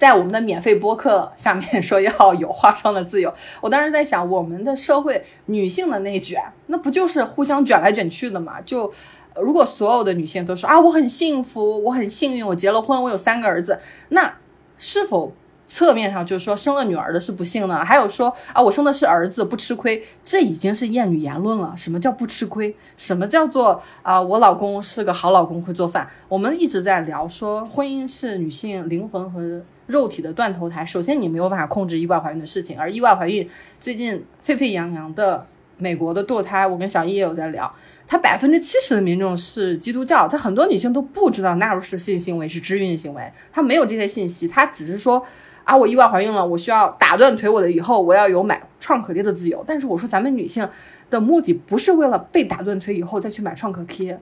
[0.00, 8.62] 在我们的免费播客下面 说要有化妆的自由，我当时在想，我们的社会女性的内卷，那不就是互相卷来卷去的嘛？
[8.62, 8.90] 就
[9.36, 14.36] 如果所有的女性都说啊，我很幸福，我很幸运，我结了婚，我有三个儿子，那
[14.78, 15.34] 是否
[15.66, 17.84] 侧面上就是说生了女儿的是不幸呢？
[17.84, 21.74] 还有说啊，我生的是儿子不吃亏，这已经是厌女言论了。
[21.76, 22.74] 什么叫不吃亏？
[22.96, 26.08] 什么叫做啊，我老公是个好老公，会做饭？
[26.26, 29.60] 我们一直在聊说，婚姻是女性灵魂和。
[29.90, 33.46] 肉体的断头台，首先你没有办法控制意外怀孕的事情，而意外怀孕
[33.78, 37.70] 最近沸沸扬扬的美国的堕胎，我跟小易也有在聊，
[38.06, 45.24] 他百分之七十的民众是基督教，他很多女性都不知道纳入式性行为是知孕行为，他没有这些信息，他只是说
[45.64, 49.64] 啊，我意外怀孕了，我需要打断腿，我的以后我要有买创可贴的自由。
[49.66, 50.68] 但是我说咱们女性
[51.08, 54.20] 的目的不是为了被打断腿以后再去买创可贴。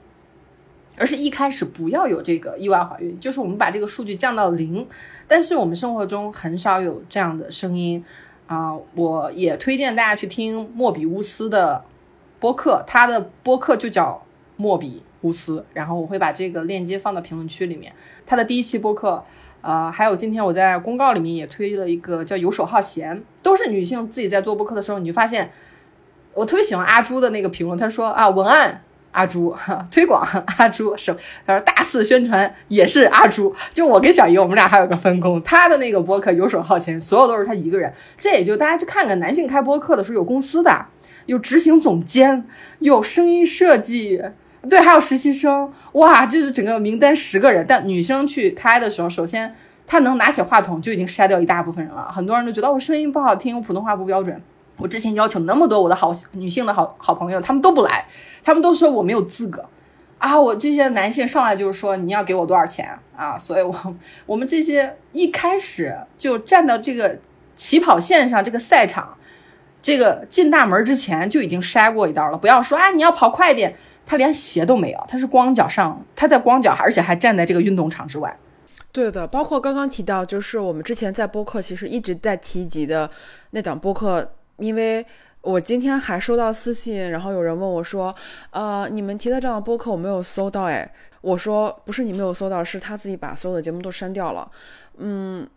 [0.98, 4.86] 而是一开始不要有这个意外怀孕，就是我们把这个数据降到零。
[5.26, 8.04] 但是我们生活中很少有这样的声音
[8.46, 8.74] 啊！
[8.94, 11.84] 我也推荐大家去听莫比乌斯的
[12.40, 14.22] 播客，他的播客就叫
[14.56, 15.64] 莫比乌斯。
[15.74, 17.92] 然后我会把这个链接放到评论区里面。
[18.26, 19.22] 他的第一期播客，
[19.60, 25.50] 呃，还有今天我在公告里面也推了一个叫游手好闲，都是女性自己在做播客的时候，你就发现，
[26.34, 28.82] 我特别喜欢阿朱的那个评论，他说啊，文案。
[29.12, 29.54] 阿朱
[29.90, 30.26] 推广，
[30.58, 31.14] 阿朱是
[31.46, 37.92] 他说大肆宣传也是阿朱，就我跟小姨我们俩还有个分工，他的那个播客游手好闲，所有都是他一个人。
[38.16, 40.86] 这也就大家去看看，男性开播客的时候有公司的，
[41.26, 42.44] 有执行总监，
[42.80, 44.22] 有声音设计，
[44.68, 47.64] 对，还有实习生，哇，就是整个名单十个人。
[47.68, 49.54] 但女生去开的时候，首先
[49.86, 54.40] 她能拿起话筒就已经筛掉一大部分人了，很多人都觉得我声音不好听，我普通话不标准。
[54.78, 58.06] 我之前要求那么多我的好女性的好好朋友，他们都不来，
[58.42, 59.64] 他们都说我没有资格
[60.18, 60.40] 啊！
[60.40, 63.36] 我这些男性上来就是说你要给我多少钱啊！
[63.36, 67.18] 所以，我我们这些一开始就站到这个
[67.54, 69.16] 起跑线上，这个赛场，
[69.82, 72.38] 这个进大门之前就已经筛过一道了。
[72.38, 73.74] 不要说啊，你要跑快点，
[74.06, 78.36] 他连鞋都没有，他是光脚上，他在光脚，而且还站在这个运动场之外。
[78.90, 83.10] 对的，包括刚刚提到，就是我们之前在播客其实一直在提及的
[83.50, 84.32] 那档播客。
[84.58, 85.04] 因为
[85.40, 88.14] 我今天还收到私信，然后有人问我说
[88.50, 94.50] ：“呃，你们提的这样的播客我没有搜到。”哎，我说不是你没有搜到，是他自己把所有的节目都删掉了。
[94.98, 95.48] 嗯，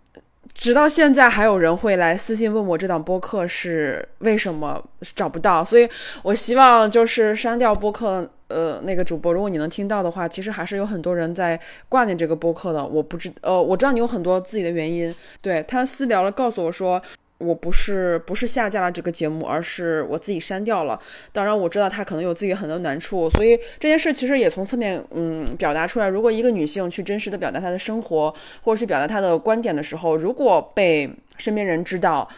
[0.53, 4.81] 直到现在还有人会来私信问我这档播客是为什么
[5.15, 5.89] 找不到，所以
[6.23, 8.29] 我希望就是删掉播客。
[8.53, 12.85] 呃，那个主播，如果你能听到的话，其实还是有很多人在挂念这个播客的。
[12.85, 15.15] 我不知，呃，我知道你有很多自己的原因。
[15.41, 17.01] 对他私聊了，告诉我说。
[17.41, 20.99] 我不是不是下架了这个节目，而是我自己删掉了。
[21.33, 26.07] 当然，我知道他可能有自己很多难处，所以这件事其实也从侧面嗯表达出来。
[26.07, 32.29] 如果一个女性去真实的表达她的生活，或者去表达她的观点的时候，如果被身边人知道，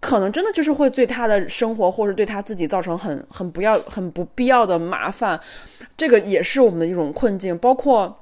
[0.00, 5.40] 可能真的就是会对她的生活或者对她自己造成很很不要很不必要的麻烦。
[5.96, 8.19] 这个也是我们的一种困境，包括。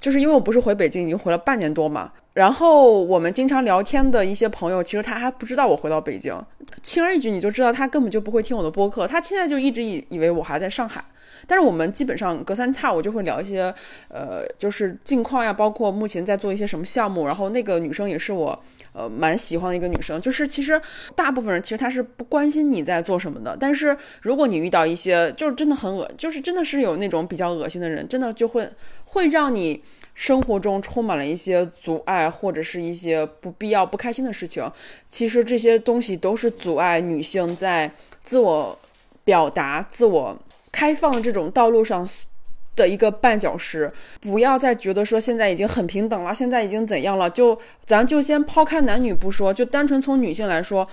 [0.00, 6.34] 就是因为我不是回北京已经回了半年多嘛，然后我们经常聊天的一些朋友，其实他还不知道我回到北京，
[6.82, 11.04] 轻而易举你就知道他根本就不会听我的播客，他现在就一直以以为我还在上海。
[11.48, 13.74] 但是我们基本上隔三差五就会聊一些，
[14.08, 17.26] 呃，就是近况呀，包括目前在做一些什么项目。
[17.26, 20.20] 然后那个女生也是我，呃，蛮喜欢的一个女生。
[20.20, 20.78] 就是其实
[21.16, 23.56] 大部分人其实她是不关心你在做什么的。
[23.58, 28.68] 但是如果你遇到一些就是真的很恶，就是真的是有那种比较恶心的人，真的就会
[29.06, 29.82] 会让你
[30.12, 34.70] 生活中充满了一些阻碍或者是一些不必要不开心的事情。
[35.06, 37.90] 其实这些东西都是阻碍女性在
[38.22, 38.78] 自我
[39.24, 40.38] 表达、自我。
[40.72, 42.08] 开放这种道路上
[42.76, 43.90] 的一个绊脚石，
[44.20, 47.28] 不要再觉得说现在已经很平等了，现在已经怎样了？
[47.28, 50.86] 就咱就先抛开男女不说，就单纯从女性来说，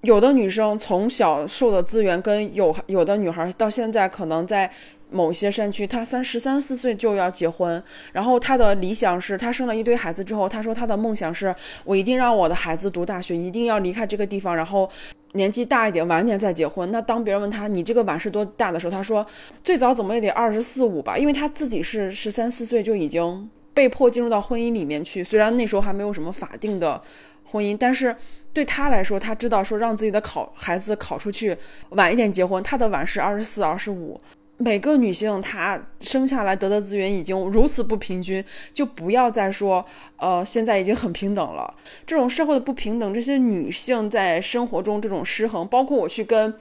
[0.00, 4.68] 有的女生从小受的资源跟有有的女孩到现在可能在
[5.08, 7.80] 某些山区，她三十三四岁就要结婚，
[8.12, 11.54] 然后她的理想是她生了一堆孩子之后，她说她的梦想是
[11.84, 14.90] 我一定让我的孩子读大学，一定要离开这个地方，然后。
[15.32, 16.90] 年纪大一点，晚点再结婚。
[16.90, 19.24] 那当别人问他你这个碗是多大的时候，他说
[19.62, 25.22] 最早怎么也得二十四五吧，因为他自己是十三四岁就已经被迫进入到婚姻里面去。
[25.22, 27.00] 虽然那时候还没有什么法定的
[27.44, 28.14] 婚姻，但是
[28.52, 31.56] 对他来说，他知道说让自己的考孩子考出去
[31.90, 34.20] 晚一点结婚，他的晚是二十四、二十五。
[34.62, 38.44] 每个女性她生下来得的资源已经如此不平均，
[38.74, 39.84] 就不要再说，
[40.16, 41.74] 呃，现在已经很平等了。
[42.04, 46.54] 这种社会的不平等，这些女性在生活中这种失衡，包括我去跟，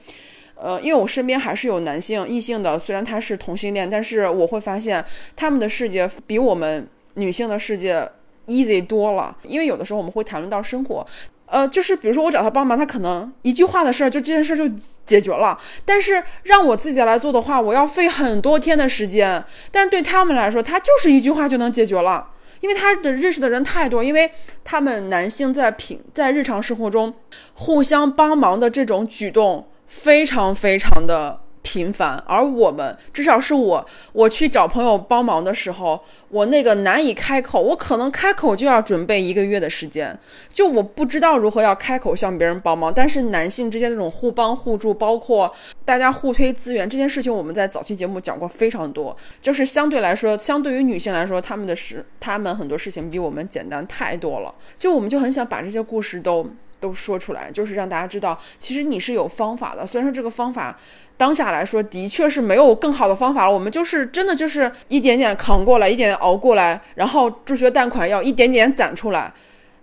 [0.55, 5.03] 呃，因为我身边还是有男性异性的，虽然他是同性恋，但是我会发现
[5.35, 8.09] 他们的世界比我们女性的世界
[8.47, 9.37] easy 多了。
[9.43, 11.05] 因为有的时候我们会谈论到生活。
[11.49, 14.69] 呃，就是比如说我找他帮忙，他可能一句话的事儿就这件事就
[15.05, 15.57] 解决了。
[15.83, 19.43] 但是让我自己来做的话，我要费很多天的时间。
[19.71, 22.27] 但是对他们来说，他就是一句话就能解决了，
[22.59, 24.31] 因为他的认识的人太多，因为
[24.63, 27.13] 他们男性在平在日常生活中
[27.53, 31.41] 互相帮忙的这种举动非常非常的。
[31.69, 40.17] 频繁，而我们至少是我，我去找朋友帮忙的时候，我那个难以开口，我可能开口就要准备一个月的时间，
[40.51, 42.91] 就我不知道如何要开口向别人帮忙。
[42.91, 45.53] 但是男性之间这种互帮互助，包括
[45.85, 49.15] 大家互推资源这件事情，我们在早期节目讲过非常多。
[49.39, 54.51] 就是相对来说，相对于女性来说，他们的事，他们很多事情比我们简单太多了。
[54.75, 56.49] 就我们就很想把这些故事都
[56.79, 59.85] 都说出来，就是让大家知道，其实你是有方法的。
[59.85, 60.77] 虽然说这个方法。
[61.19, 63.51] 当下来说，的确是没有更好的方法了。
[63.51, 69.29] 我们就是真的就是一点点扛过来，一点点熬过来，然后助学贷款要一点点攒出来。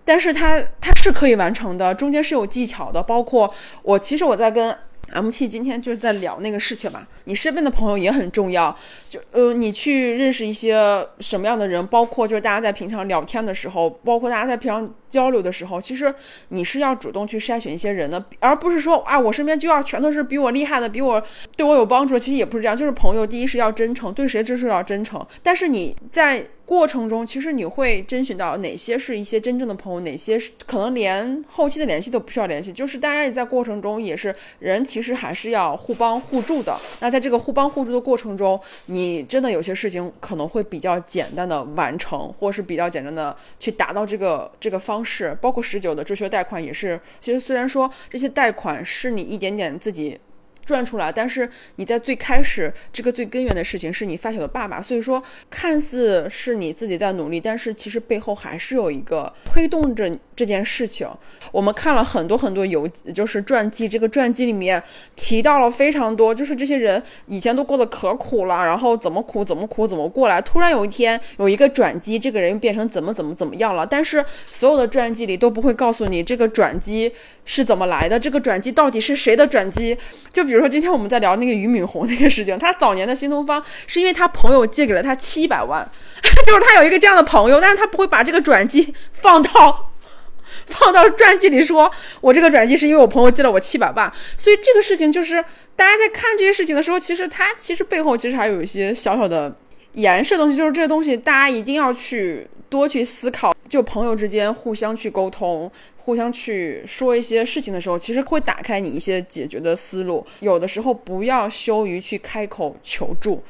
[0.02, 3.02] 但是它它是可以完成的，中间是有技巧的。
[3.02, 4.74] 包括我，其实我在跟。
[5.12, 8.76] M 七今天就是在聊那个事情嘛，你身边的朋友也很重要，
[9.08, 16.14] 就呃，你去认识一些什么样的人，包括就是大家在平常聊天的时候，包括大家在平常交流的时候，其实
[16.48, 21.22] 你是要主动去筛选一些人的，而不是说啊，我身边就要全都是比我厉害的，比我
[21.56, 22.18] 对我有帮助。
[22.18, 26.46] 其实也不是这样，就是朋友，第一是要真诚，对谁都是要真诚，但是你在。
[26.66, 32.72] 过程中，其实你会征询到哪些是一些真正的朋友，哪些是可能连后期的联系都不需要联系。
[32.72, 36.76] 就是大家也在过程中也是人，其实还是要互帮互助的。
[36.98, 45.38] 那在这个互帮互助的过程中，你真的有些事情可能会比较简单的完成，或是比较简单的去达到这个这个方式。
[45.40, 50.18] 包括十九的助学贷款也是，其实虽然说这些贷款是你一点点自己。
[50.66, 61.08] 赚出来，但是你在最开始这个最根源的事情是你发小的爸爸，所以说看似是你自己在努力，但是其实背后还是有一个推动着这件事情。
[61.52, 64.82] 我们看了很多很多游，就是传记，这个传记里面
[65.14, 73.86] 提到了非常多，就是这些人以前都过得可苦了，然后怎么苦怎么苦怎么过来，突然有一天有一个转机，这个人变成怎么怎么怎么样了。
[73.86, 77.12] 但是所有的传记里都不会告诉你这个转机
[77.44, 79.96] 是怎么来的，这个转机到底是谁的转机，
[80.32, 80.55] 就比如。
[80.56, 85.86] 比如说，今天我们在聊那个俞敏洪那个事情，他早年的新东方是因为他朋友借给了他七百万，
[86.46, 89.90] 就是他有一个这样的朋友，但是他不会把这个转机放到
[90.68, 91.92] 放到传记里，说
[92.22, 95.44] 我这个转机是因为我朋友借了我七百万，所以这个事情就是
[95.76, 99.54] 大家在看这些事情的时候，其实他其实背后其实还有一些小小的
[99.92, 105.70] 颜色东西，就是这些东西大家一定要去多去思考，就朋友之间互相去沟通。
[105.96, 110.24] 互相去说一些事情的时候，其实会打开你一些解决的思路。
[110.38, 113.42] 有的时候不要羞于去开口求助，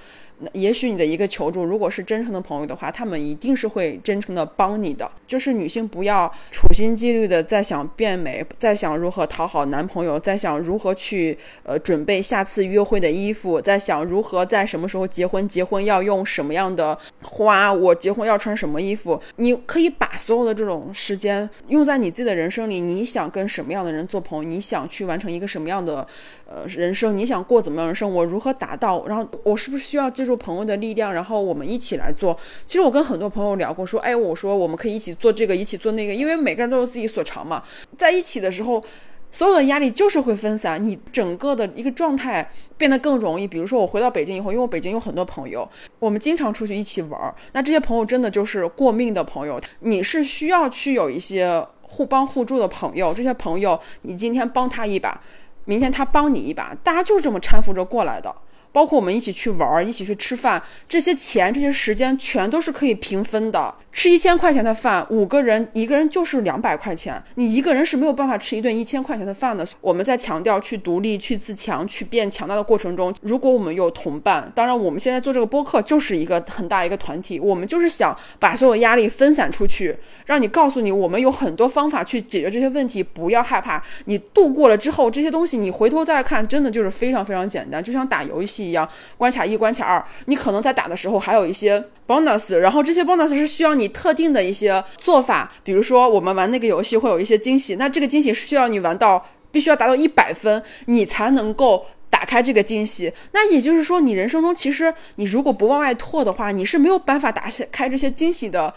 [0.53, 5.11] 也许你的一个求助，如果是真诚的朋友的话，他们一定是会真诚的帮你的。
[5.27, 19.21] 就是女性不要处心积虑的在想变美，在想如何讨好男朋友，在想如何去呃准备下次约会的衣服，在想如何在什么时候结婚，结婚要用什么样的花，我结婚要穿什么衣服。
[19.37, 26.07] 你可以把所有的这种时间用在你自己的人生里，你想跟什么样的人做朋友，你想去完成一个什么样的
[26.47, 32.37] 呃人生，你想过怎么样的生活，如何达到，然后我是不是需要助朋友的力量，然后我们一起来做。
[32.67, 37.63] 其实我跟很多朋友聊过，说，哎，我说我们可以一起做这个，一起做那个，因为每个人都有自己所长嘛，
[37.97, 38.85] 在一起的时候。
[39.33, 42.49] 所有的压力就是会分散，你整个的一个状态
[42.79, 43.47] 变得更容易。
[43.47, 45.69] 比如说，我回到北京以后，因为我北京有很多朋友，
[45.99, 47.35] 我们经常出去一起玩儿。
[47.53, 53.13] 那这些朋友真的就是过命的朋友，你是需要去有一些互帮互助的朋友。
[53.13, 55.21] 这些朋友，你今天帮他一把，
[55.67, 58.35] 明天他帮你一把，大家就是这么搀扶着过来的。
[58.77, 63.75] 包括我们一起去玩儿，一起去吃饭，这些钱、这些时间全都是可以平分的。
[63.91, 69.67] 吃一千块钱的饭，五个人一个人就是两百块钱，你一个人是没有办法吃一顿一千块钱的饭的。
[69.81, 79.97] 我们在强调去独立、去自强、去变强大的过程中，如果我们有同伴，当然我们现在做这个播客就是一个很大一个团体，我们就是想把所有压力分散出去，
[80.27, 83.83] 让你告诉你，我们有很多方法去解决这些问题，不要害怕。
[84.05, 91.85] 你度过了之后，这些东西你回头再看，真的就是非常非常简单，就像打游戏一样，关卡一、关卡二，你可能在打的时候还有一些。
[92.07, 103.13] bonus，然后这些 bonus 是需要你特定的一些做法，比如说我们玩那个游戏会有一些惊喜，那这个惊喜是需要你玩到必须要达到一百分，你才能够打开这个惊喜。
[103.33, 108.73] 那也就是说，你人生中其实你如果不往外拓的话，你是没有办法打开这些惊喜的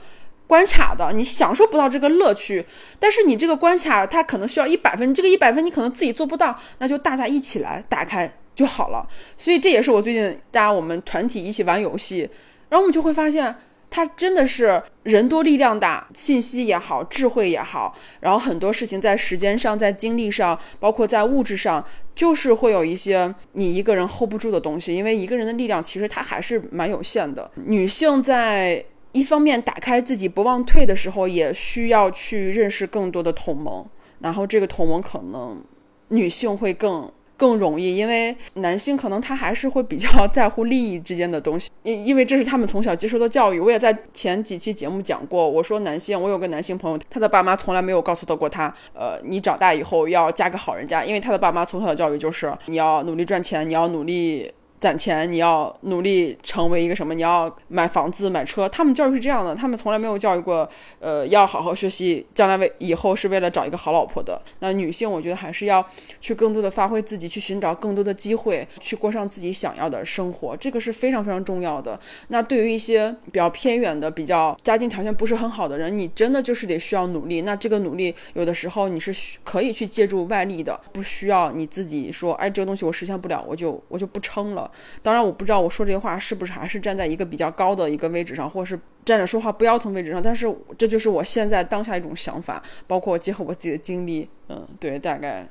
[0.47, 2.65] 关卡的，你享受不到这个乐趣。
[2.99, 9.07] 但是你这个关卡它可能需要一百分，这个一百分你可能自己做不到，那就大家一起来打开就好了。
[9.37, 12.29] 所以这也是我最近大家我们团体一起玩游戏。
[12.67, 13.55] 然后我们就会发现，
[13.89, 21.83] 它真的是人多力量大，信息也好，智慧也好，然后很多事情在时间上、在精力上，包括在物质上，
[22.13, 24.93] 就是会有一些你一个人 hold 不住的东西。
[24.93, 27.49] 因为一个人的力量其实它还是蛮有限的。
[27.65, 28.83] 女性在
[29.13, 33.83] 一方面打开自己不忘退的时候，也需要去认识更多的同盟，
[34.19, 35.63] 然后这个同盟可能
[36.09, 37.11] 女性会更。
[37.39, 43.59] 更容易，因为男性可能他还是会比较 在乎利益之间的东西，因因为这是他们从小接受的教育。
[43.61, 54.51] 我也在前几期节目讲过，我说男性，我有个男性朋友，他的爸妈从来没有告诉他过他，呃，你长大以后要嫁个好人家，因为他的爸妈从小的教育就是你要努力赚钱，你要努力。
[54.79, 57.13] 攒钱，你要努力成为一个什么？
[57.13, 58.67] 你要买房子、买车。
[58.69, 60.67] 他们教育是这样的，他们从来没有教育过，
[60.99, 64.41] 呃，要好好学习，将来为以后是为了找一个好老婆的。
[64.59, 65.85] 那女性，我觉得还是要
[66.21, 71.99] 去更多的发挥自己，去寻找更多的机会，去过上自己想要的生活，这个是非常非常重要的。
[72.29, 77.41] 那对于一些比较偏远的、比较家庭条件不是很好的人，你真的就是得需要努力。
[77.41, 84.68] 那这个努力，有的时候你是需可以去借助外力的，不需要你自己说，哎，这个东西我实现不了，我就我就不撑了。
[85.01, 90.21] 当然，我不知道我说这话是不是还是站在一个比较高的一个位置上，或者是站着说话不腰疼位置上。
[90.21, 94.27] 但是这就是我现在当下一种想法，包括结合我自己的经历。
[94.49, 95.47] 嗯，对，大概，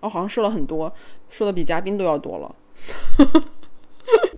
[0.00, 0.92] 我好像说了很多，
[1.30, 2.56] 说的比嘉宾都要多了。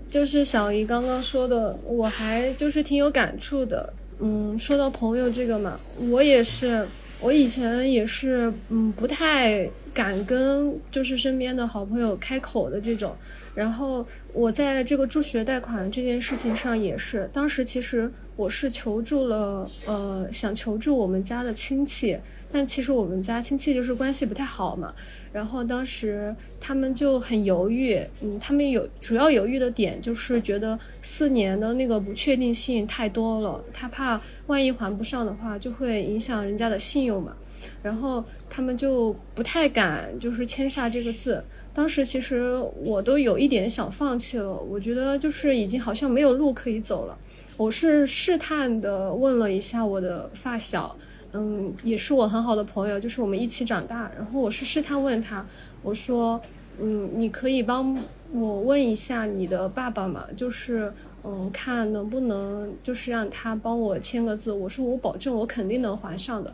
[0.09, 3.93] 就是小姨刚刚说的，我还就是挺有感触的。
[4.21, 5.79] 嗯，说到朋友这个嘛，
[6.11, 6.89] 我也是，
[7.21, 13.15] 我以前也是，嗯，不太敢跟就是身边的好朋友开口的这种。
[13.55, 22.17] 然后我在这个助学贷款这件事情上也是，当时其实我是求助了，呃，想求助我们家的亲戚，
[22.53, 24.95] 但其实我们家亲戚就是关系不太好嘛。
[25.33, 37.35] 然后当时他们就很犹豫，嗯，他们有主要犹豫的点就是觉得四年的那个不确定性太多了，他怕万一还不上的话，就会影响人家的信用嘛。
[37.83, 41.43] 然后他们就不太敢，就是签下这个字。
[41.79, 47.17] 当时其实我都有一点想放弃了，我觉得就是已经好像没有路可以走了。
[47.57, 50.97] 我是试探的问了一下我的发小，
[51.31, 54.11] 嗯，也是我很好的朋友，就是我们一起长大。
[54.17, 55.47] 然后我是试探问他，
[55.85, 56.41] 我说，
[56.81, 57.97] 嗯，你可以帮
[58.33, 60.27] 我问一下你的爸爸吗？
[60.37, 64.51] 就是，嗯，看能不能就是让他帮我签个字。
[64.51, 66.53] 我说我保证我肯定能还上的。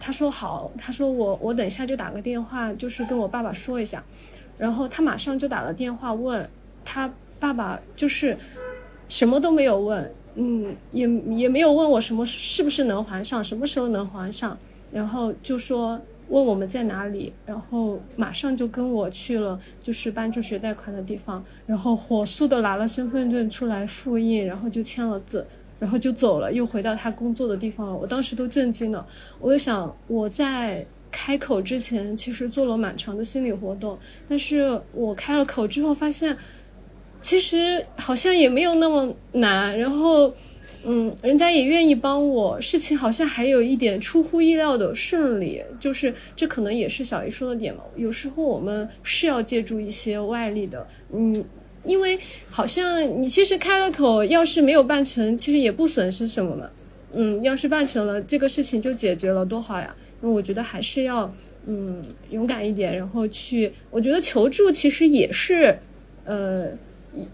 [0.00, 4.04] 他说好，他说我我等一下就打个电话，就是跟我爸爸说一下，
[4.58, 6.48] 然后他马上就打了电话问
[6.84, 8.36] 他爸爸，就是
[9.08, 14.58] 什么都没有问，嗯，也也没有问我什么是不是能还上，什么时候能还上，
[14.90, 25.46] 然后就说问我们在哪里，然后马上就跟我去了就是办助学贷款的地方，然后火速的拿了身份证出来复印，然后就签了字，
[25.78, 27.96] 然后就走了，又回到他工作的地方了。
[27.96, 29.06] 我当时都震惊了，
[29.40, 30.84] 我就想我在
[31.20, 33.98] 开口之前其实做了蛮长的心理活动，
[34.28, 36.36] 但是我开了口之后发现，
[37.20, 40.32] 其实好像也没有那么难，然后。
[40.84, 47.82] 嗯，人家也愿意帮我，事情好像还有一点出乎意料的顺利，就是这可能也是小姨说的点嘛。
[47.96, 51.44] 有时候我们是要借助一些外力的，嗯，
[51.84, 52.16] 因为
[52.48, 56.70] 好像你其实开了口，要是没有办成，其实也不损失什么嘛。
[57.12, 59.94] 嗯，要是办成了，这个事情就解决了，多好呀。
[60.20, 61.32] 那我觉得还是要
[61.66, 65.78] 嗯勇敢一点，然后去，我觉得求助其实也是，
[66.24, 66.68] 呃。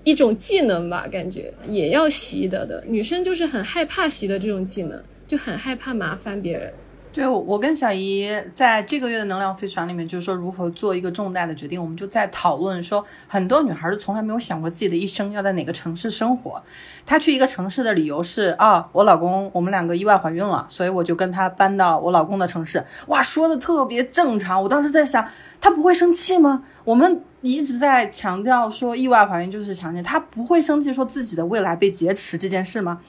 [0.05, 2.83] 一种技能吧，感觉也要习得的。
[2.87, 6.73] 女生就是很害怕习得这种技能，就很害怕麻烦别人。
[7.15, 16.61] 对，我跟小姨在这个月的能量飞船里面，就是说如何做一个重大的决定，我们就在讨论说，很多女孩儿从来没有想过自己的一生要在哪个城市生活。
[17.07, 22.85] 她去一个城市的理由是啊，我老公我们两个意外怀孕了，所以我就跟他搬到我老公的城市。
[23.07, 24.61] 哇，说的特别正常。
[24.61, 25.25] 我当时在想，
[25.61, 26.65] 他不会生气吗？
[26.83, 33.01] 我们一直在强调说意外怀孕就是强奸，他不会生气说自己的未来被劫持这件事吗？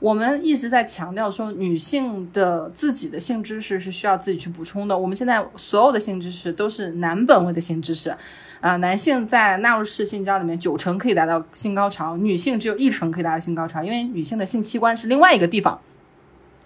[0.00, 4.98] 我们一直在强调说，女性的自己的性知识是需要自己去补充的。
[4.98, 8.14] 我们现在所有的性知识都是男本位的性知识，
[8.60, 15.80] 啊，男性在纳入式性交里面九成可以达到性高潮，女性只有一成可以达到性高潮，因为女性的性器官是另外一个地方。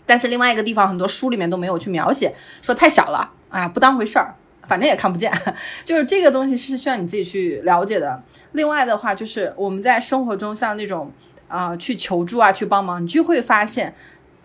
[0.04, 4.34] 但是另外一个地方很多书里面都没有去描写，说太小了啊，不当回事儿，
[4.66, 5.30] 反正也看不见。
[5.84, 8.22] 就是这个东西是需要你自己去了解的。
[8.52, 11.12] 另外的话，就是我们在生活中像那种。
[11.48, 13.94] 啊，去求助啊，去帮忙，你就会发现，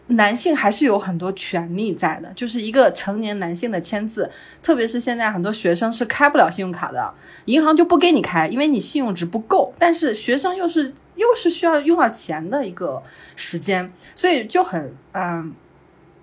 [0.08, 2.32] 男性还是有很多权利在的。
[2.36, 4.32] 就是一个成年男性的签字，
[4.62, 7.14] 特别是现在很多学生是开不了信用卡的，
[7.45, 9.74] 银行就不给你开，因为你信用值不够。
[9.78, 13.04] 但是学生又是又是需要用到钱的一个
[13.36, 15.54] 时间，所以就很嗯。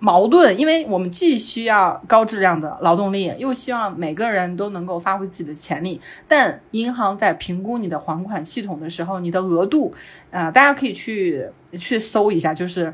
[0.03, 6.01] 矛盾，因为我们既需要高质量的劳动力，又希望每个人都能够发挥自己的潜力。
[6.27, 9.93] 但银行在评估你的还款系统的时候，你的额度，
[10.31, 11.45] 啊，大家可以去
[11.77, 12.91] 去搜一下，就是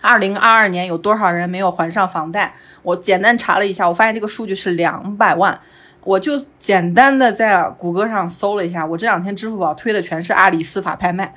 [0.00, 2.54] 二零二二年有多少人没有还上房贷？
[2.84, 5.60] 我简单查了一下，我发现这个数据是两百万。
[6.04, 11.34] 我就简单的在谷歌上搜了一下，我这两天支付宝推的全是阿里司法拍卖。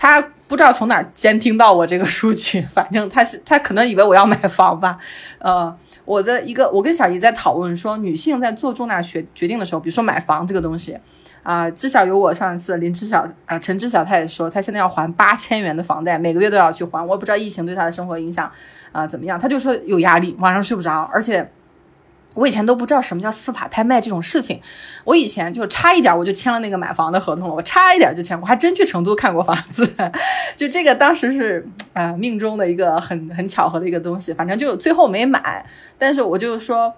[0.00, 4.96] 他不知道从哪儿监听到我这个数据， 反正他是他可能以为我要买房吧，
[5.40, 10.96] 呃，我的一个我跟小姨在讨论说，女性在做重大决决定的时候，比如说买房这个东西，
[11.42, 18.50] 啊，至少有我上一次林知晓啊陈知晓，他也说他现在要还八千元的房贷，每个月都要去还，我也不知道疫情对他的生活影响
[18.92, 21.50] 啊怎么样，他就说有压力，晚上睡不着，而且。
[22.38, 24.60] 我以前都不知道什么叫司法拍卖这种事情，
[25.04, 29.92] 我以前就差一点我就签了那个买房的合同了，我差一点就签，我还真去成都看过房子，
[30.56, 35.64] 就这个当时是啊命中的一个很很巧合的一个东西，反正就最后没买，
[35.98, 36.94] 但是我就说。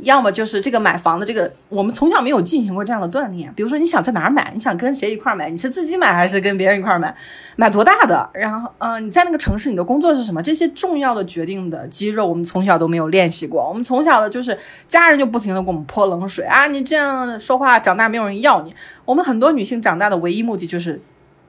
[0.00, 3.52] 要么就是这个买房的这个，我们从小没有进行过这样的锻炼。
[3.54, 4.50] 比如说，你想在哪儿买？
[4.52, 5.48] 你想跟谁一块儿买？
[5.48, 7.14] 你是自己买还是跟别人一块儿买？
[7.54, 8.28] 买多大的？
[8.32, 10.42] 然后，嗯，你在那个城市，你的工作是什么？
[10.42, 13.66] 这些重要的决定的肌肉，我们从小都没有练习过。
[13.68, 16.66] 我们从小的就是家人就不停的给我们泼冷水啊！
[16.66, 18.74] 你这样说话，长大没有人要你。
[19.04, 21.00] 我们很多女性长大的唯一目的就是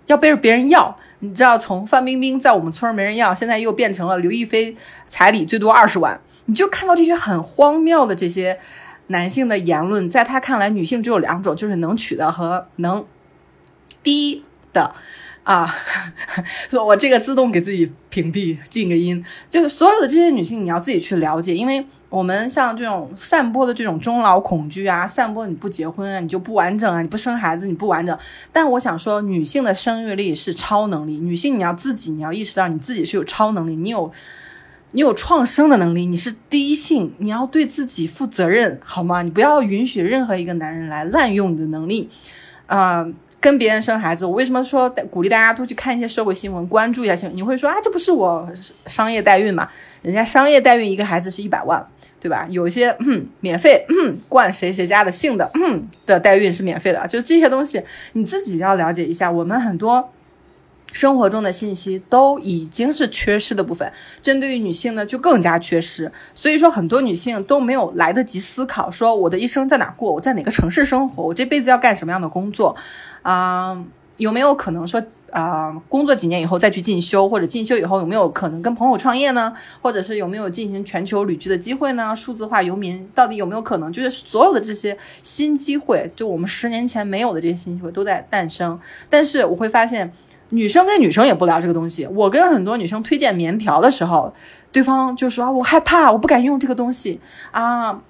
[0.06, 0.96] 要背着别人要。
[1.20, 4.76] 你知道，从范冰冰在我们村没人要，现在又变成了刘亦菲
[5.08, 6.22] 彩礼最多二十万。
[6.48, 8.60] 你就看到这些很荒谬的这些
[9.08, 13.06] 男性的言论，在他看来，女性只有两种，就是能娶的和能
[14.04, 14.94] 低的
[15.44, 15.74] 啊。
[16.72, 19.24] 我这个自动给自己屏蔽，静个音。
[19.50, 28.18] 就是所有的这些女性，你要自己去了解，因为我们像这种散播的这种终老恐惧啊，散播你不结婚啊，你就不完整啊，你不生孩子你不完整。
[28.52, 34.12] 但我想说，女性的生育力是超能力，女性你要自己，你要意识到你自己是有超能力，你有。
[34.92, 39.22] 你有创生的能力，你是第一性，你要对自己负责任，好吗？
[39.22, 42.10] 你不要允许任何一个男人来滥用你的能力，
[42.66, 43.06] 啊，
[43.42, 44.26] 跟别人生孩子。
[44.26, 47.36] 我为什么说鼓励大家多去看一些社会新闻，关注一下新闻？
[47.36, 48.50] 你会说啊，这不是我
[48.86, 49.68] 商业代孕吗？
[50.02, 51.86] 人家商业代孕一个孩子是一百万，
[52.22, 52.48] 对吧？
[52.50, 57.84] 有一些嗯免费嗯灌谁谁家的姓的嗯的代孕是免费的，就这些东西
[58.14, 59.30] 你自己要了解一下。
[59.30, 60.10] 我们很多。
[60.96, 63.92] 生活中的信息都已经是缺失的部分，
[64.22, 66.10] 针对于女性呢就更加缺失。
[66.34, 72.74] 所以说，很多女性都没有来得及思考，说我的一生在哪过，我在哪个城市生活，我这辈子要干什么样的工作，
[73.24, 73.78] 啊，
[74.16, 79.54] 有没有可能说，啊、工作几年以后再去进修，或者进修以后有没有可能跟朋友创业呢？
[79.82, 82.16] 或者是有没有进行全球旅居的机会呢？
[82.16, 83.92] 数字化游民到底有没有可能？
[83.92, 88.80] 就是所有的这些新机会，就我们十年前没有的这些新机会都在诞生。
[89.10, 90.14] 但是我会发现，
[90.56, 92.08] 女生跟女生也不聊这个东西。
[92.08, 94.34] 我跟很多女生推荐棉条的时候，
[94.72, 97.20] 对方就说，我害怕，我不敢用这个东西
[97.52, 98.02] 啊，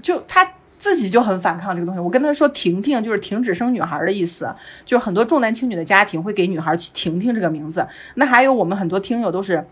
[0.00, 0.52] 就他。
[0.80, 2.00] 自己就很反抗这个东西。
[2.00, 7.84] 我跟他说“婷婷”就是停止生女孩的意思，就是很多重男轻女的家庭会给女孩起“婷婷”这个名字。
[8.14, 9.66] 那还有我们很多听友都是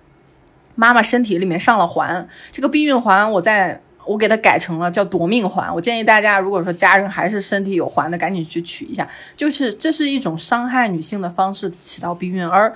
[0.75, 5.75] 妈妈身体里面上了环，这个避孕环我在我给它改成了叫夺命环。
[5.75, 9.07] 我建议大家，如果说家人还是身体有环的，赶紧去取一下。
[9.37, 12.47] 就是这是一种伤害女性的方式，起到避孕。
[12.47, 12.73] 而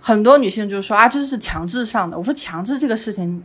[0.00, 2.16] 很多女性就说啊，这是强制上的。
[2.16, 3.44] 我说强制这个事情。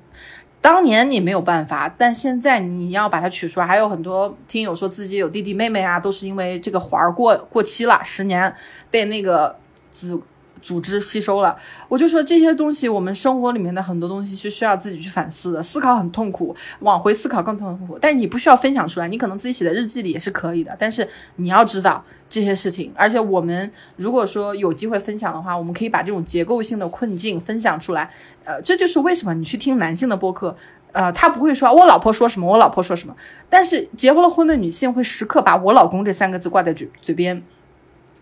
[0.64, 3.66] 当年你没有办法，但现在你要把它取出来。
[3.66, 8.54] 还有很多听友说自己有弟弟妹妹啊，都是因为这个环儿过过期了，十年
[8.92, 9.56] 被那个
[9.90, 10.22] 子
[10.62, 11.56] 组织吸收了。
[11.88, 17.98] 我就说这些东西，我们生活里面的很多东西是需要自己去反思的，思考很痛苦，往回思考更痛苦。
[18.00, 20.76] 但你不需要分享出来，你可能自己写在日记里也是可以的。
[20.80, 21.08] 但是
[21.38, 28.10] 你要知道这些事情，而且我们如果说有机会分享的话，我们可以把这种结构性的困境分享出来。
[28.44, 30.56] 呃，这就是为什么你去听男性的播客，
[30.92, 33.16] 呃，他不会说我老婆说什么，我老婆说什么，
[33.50, 37.42] 但是结婚了婚的女性会时刻把我老公这三个字挂在嘴嘴边。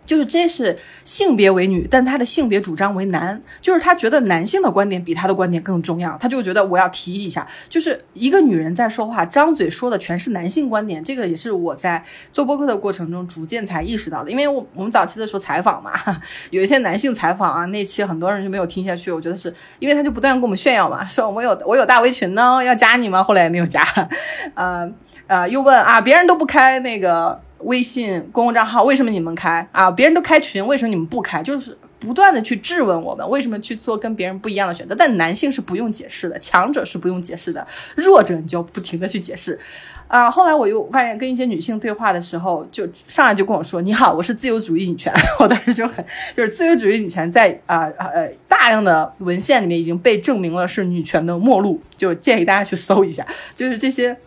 [0.09, 12.03] 就是这是性别为女，但她的性别主张为男，就是她觉得男性的观点比她的观点更重要，她就觉得我要提一下，就是一个女人在说话，张嘴说的全是男性观点，这个也是我在
[12.33, 15.91] 做播客的过程中逐渐才意识到的，因为我我们早期的时候采访嘛，
[16.49, 23.21] 有一些男性采访啊，那期很多人就没有听下去，我觉得是因为他就不断跟我们炫耀嘛，说我有我有大围裙呢，要加你吗？
[23.21, 23.85] 后来也没有加，
[24.55, 24.91] 呃
[25.27, 27.39] 呃，又问啊，别人都不开那个。
[27.59, 29.91] 微信公共账号为什么你们开啊？
[29.91, 31.43] 别人都开群，为什么你们不开？
[31.43, 34.95] 就是不断的去质问我们为什么去做跟别人不一样的选择。
[34.95, 39.59] 但男性是不用解释的，强者是不用解释的，弱者你就不停的去解释。
[40.07, 46.03] 啊，后来我又发现跟一些女性对话的时候，就上来就跟我说：“你好，我是自由主义女权。” 我当时就很
[46.35, 54.17] 就是自由主义女权在啊呃大量的文献里面已经被证明了是女权的末路，就建议大家去搜一下，就是这些。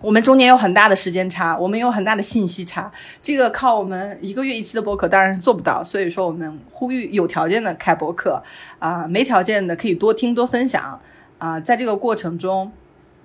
[0.00, 2.90] 我们中间有很大的时间差，我们有很大的信息差，
[3.20, 8.42] 这个靠我们一个月一期的播客当然是做不到，所以说我们呼吁有条件的开播客，
[8.78, 11.00] 啊，没条件的可以多听多分享，
[11.38, 12.70] 啊，在这个过程中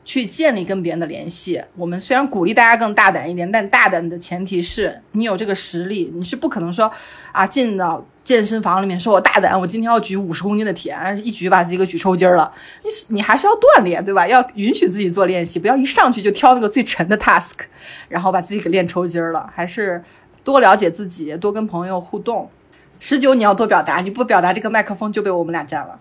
[0.03, 1.61] 去建立跟别人的联系。
[1.75, 6.91] 我们虽然鼓励大家更大胆一点，但大胆的前提是你有这个实力，你是不可能说
[7.31, 8.05] 啊进到。
[8.23, 12.51] 健身房里面说：“我大胆，我今天要举五十公斤的铁，一举把自己给举抽筋了。
[12.83, 14.25] 你你还是要锻炼，对吧？
[14.25, 17.65] 要允许自己做练习，不要一上去就挑那个最沉的 task，
[18.07, 19.49] 然后把自己给练抽筋了。
[19.53, 20.01] 还是
[20.43, 22.49] 多了解自己，多跟朋友互动。
[22.99, 25.99] 十九，你要多表达，你不表达，这个麦克风就被我们俩占了。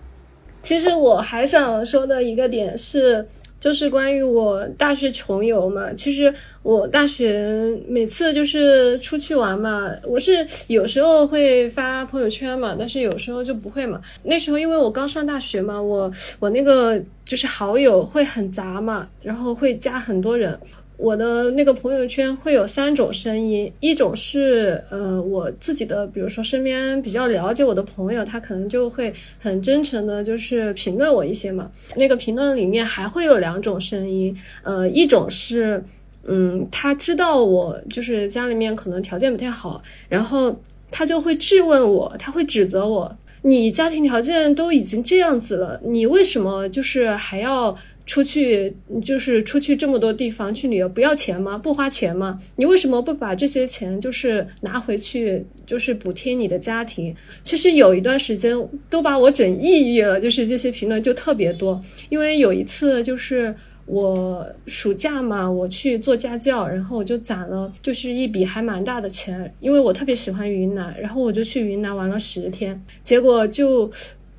[0.62, 3.26] 其实我还想说的一个点是。”
[3.62, 6.34] 就是关于我大学穷游嘛，其实
[6.64, 14.00] 我大学每次就是出去玩嘛，我是有时候会发朋友圈嘛，但是有时候就不会嘛。
[14.24, 16.10] 那时候因为我刚上大学嘛，我
[16.40, 20.58] 我那个就是好友会很杂嘛，然后会加很多人。
[20.96, 31.68] 我的那个朋友圈会有三种声音，一种是呃我自己的，比如说身边比较了解我的朋友，他可能就会很真诚的，就是评论我一些嘛。
[31.96, 35.82] 那个评论里面还会有两种声音，呃，一种是
[36.24, 40.56] 嗯他知道我就是家里面可能条件不太好，然后
[40.90, 47.76] 他就会质问我，他会指责我，你家庭条件都已经这样子了，你为什么就是还要？
[48.12, 48.70] 出去
[49.02, 51.56] 就是出去这么多地方去旅游，不要钱吗？
[51.56, 52.38] 不花钱吗？
[52.56, 57.16] 你为什么不把这些钱就是拿回去，就是补贴你的家庭？
[57.42, 58.54] 其实有一段时间
[58.90, 61.80] 都把我整抑郁了，就是这些评论就特别多。
[62.10, 63.54] 因为有一次就是
[63.86, 73.90] 我暑假嘛，我去做家教，然后我就攒了就是一笔还蛮大的钱，因为我特别喜欢云南，然后我就去云南玩了十天，结果就。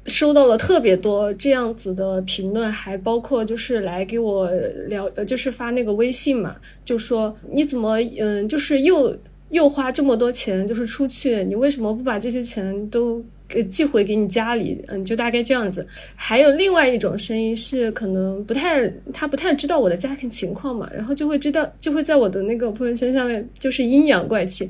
[0.06, 4.50] 收到了特别多这样子的评论，还包括就是来给我
[4.88, 9.18] 聊，呃，就是发那个微信嘛，就说你怎么，嗯，就是又
[9.50, 14.84] 又花这么多钱，就是出去，你为什么不把这些钱都给寄回给你家里？
[14.88, 15.86] 嗯，就大概这样子。
[16.16, 24.70] 还有另外一种声音是，可能不太，他不太知道我的家庭情况嘛，然后就会知道，就会在我的那个朋友圈下面就是阴阳怪气。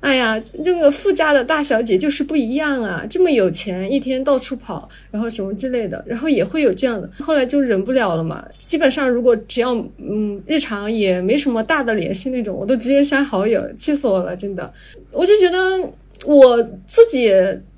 [0.00, 3.04] 哎呀，那个富家的大小姐就是不一样啊！
[3.08, 7.08] 这么有钱，一天到处跑，然后什么之类的，然后也会有这样的。
[7.18, 8.42] 后来就忍不了了嘛。
[8.56, 14.72] 基本上，如果只要嗯，日常也没什么大的联系那种，我都直接删好友，气死我了，真的。
[15.12, 15.58] 我就觉得
[16.24, 17.30] 我自己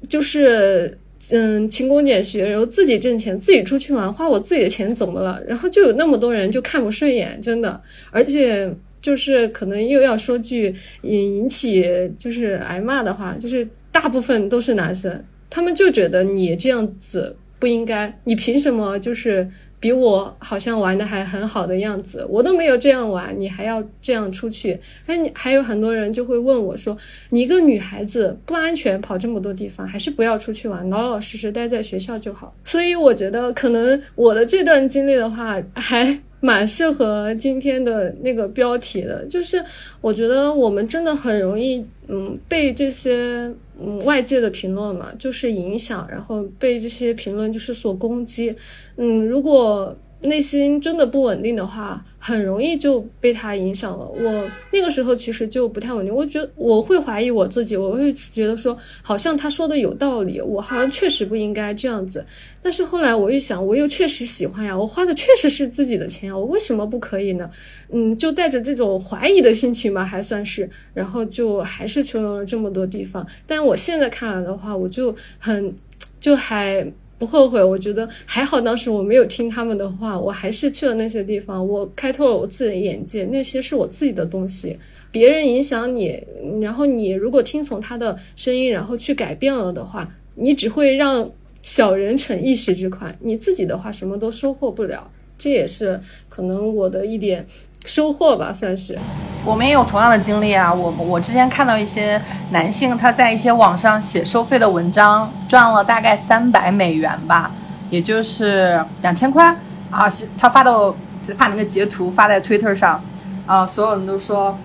[0.09, 0.97] 就是
[1.31, 5.43] 嗯勤工俭学，然后自己挣钱，自己出去玩，花我自己的钱怎么了？
[5.45, 8.73] 然后就有那么多人就看不顺眼，真的，而且
[9.03, 11.85] 就是可能又要说句引引起
[12.19, 19.47] 就是挨骂的话，就是大部分都是男生，他们就觉得你这样子不应该，你凭什么就是？
[19.83, 24.79] 比我好像玩的还很好的样子，我都没有这样玩，你还要这样出去？
[25.07, 26.97] 哎，你还有很多人就会问我说，
[27.31, 32.55] 你一个女孩子不安全，跑这么多地方，还是不要出去玩，老老实实待在学校就好。
[32.63, 39.65] 所以我觉得，可能我的这段经历的话，还蛮适合今天的那个标题的，就是
[40.03, 43.51] 我觉得我们真的很容易，嗯，被这些。
[43.85, 48.55] 嗯，外界的评论嘛，就是影响，然后被这些评论就是所攻击。
[48.97, 52.05] 嗯，如果内心真的不稳定的话。
[52.25, 54.07] 很容易就被他影响了。
[54.07, 62.25] 我那个时候其实就不太稳定，我觉得我会怀疑我自己，我会觉得说好像他说的有道理，我好像确实不应该这样子。
[62.63, 67.51] 但是后来我一想，我又确实喜欢呀，我花的确实是自己的钱呀，我为什么不可以呢？
[67.91, 73.27] 嗯，就带着这种怀疑的心情吧，还算是，然后就还是去了这么多地方。
[73.49, 75.75] 但我现在看来的话，我就很
[76.21, 76.87] 就还。
[77.23, 84.77] 不后悔，我觉得还好，当时我没有听他们的话，我还是去了那些地方，我开拓了我自己的眼界，那些是我自己的东西。
[85.13, 86.21] 别人影响你，
[86.61, 91.31] 然后你如果听从他的声音，然后去改变了的话，你只会让
[91.63, 95.09] 小人逞一时之快，你自己的话什么都收获不了。
[95.39, 97.47] 这也是可能我的一点。
[97.85, 98.99] 收获吧，算是。
[99.45, 100.73] 我们也有同样的经历啊。
[100.73, 102.21] 我我之前看到一些
[102.51, 107.51] 男性他在一些网上写收费的文章，赚了大概三百美元吧，
[107.91, 109.55] 也就是两千块
[109.91, 110.07] 啊。
[110.39, 113.03] 他发到就把那个截图发在 Twitter 上，
[113.47, 114.57] 啊，所有人都说，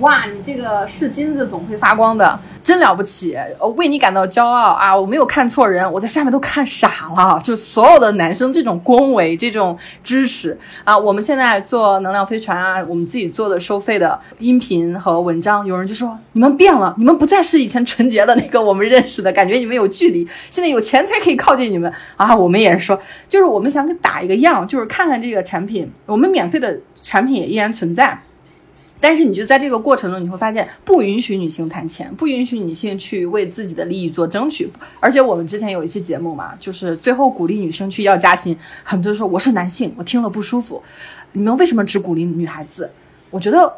[0.00, 2.38] 哇，你这个是金子总会发光的。
[2.62, 3.34] 真了不起，
[3.76, 4.94] 为你感到骄傲啊！
[4.94, 7.40] 我没有看错人，我在下面都看傻了。
[7.42, 10.96] 就所有的男生这种恭维、这种支持啊！
[10.96, 22.36] 我们现在做能量飞船啊，我们自己做的收费的音频和文章，有人就说你们变了，你们不再是以前纯洁的那个我们认识的感觉，你们有距离，现在有钱才可以靠近你们啊！
[22.36, 28.20] 我们也是说，就是我们想给打一个样，就是看看这个产品，我们免费的产品也依然存在。
[29.00, 34.70] 但是你就在这个过程中，你会发现不允许女性谈钱，不允许女性去为自己的利益做争取。
[35.00, 40.82] 而且我们之前有一期节目嘛，就是最后鼓励女生去要加薪，很多人说我是男性，我听了不舒服。
[41.32, 42.90] 你们为什么只鼓励女孩子？
[43.30, 43.72] 我觉得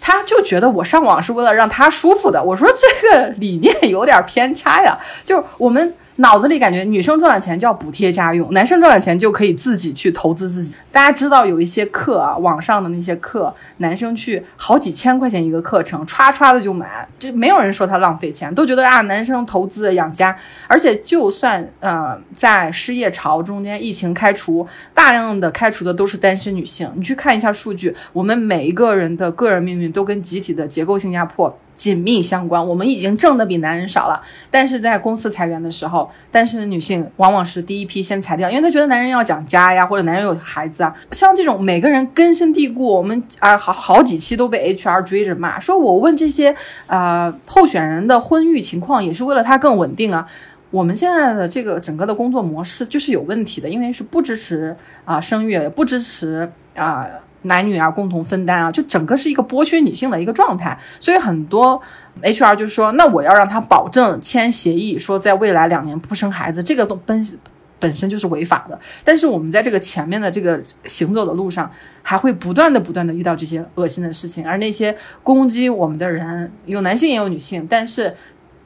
[0.00, 2.42] 他就觉得我上网是为了让他舒服的。
[2.42, 5.94] 我说这个理念有点偏差呀，就我们。
[6.16, 10.76] 脑子里感觉女生赚了钱就要补贴家用，男生赚了钱就可以自己去投资自己。
[10.90, 20.36] 大家知道有一些课啊，网上的那些课，男生去好几千块钱一个课程，歘歘的就买，就没有人说他浪费钱，都觉得啊，男生投资养家。
[20.68, 26.90] 而且就算呃在失业潮中间，疫情开除，大量的开除的都是单身女性。
[26.94, 31.58] 你去看一下数据，我们每一个人的个人命运都跟集体的结构性压迫。
[31.74, 34.20] 紧密相关，我们已经挣的比男人少了，
[34.50, 40.94] 但是在公司裁员的时候，单身女性往往是第一批先裁掉，因为她觉得男人要讲家呀，或者男人有孩子啊。
[41.12, 46.54] 像这种每个人根深蒂固，我们啊好好几期都被 HR 追着骂，说我问这些
[46.86, 50.26] 呃候选人的婚育情况，也是为了他更稳定啊。
[50.70, 57.06] 我们现在的这个整个的工作模式就是有问题的，因为是不支持啊生育，不支持啊。
[57.42, 61.80] 男女啊，共同分担啊，就整个是一个剥削女性的一个状态，所以很多
[62.22, 67.38] HR 就说，那我要让他保证签协议，说在未来两年不生孩子，这个都本
[67.78, 68.78] 本身就是违法的。
[69.04, 71.68] 但是我们在这个前面的这个行走的路上，
[72.00, 78.14] 还会不断的不断的遇到这些恶心的事情，而那些攻击我们的人，有男性也有女性，但是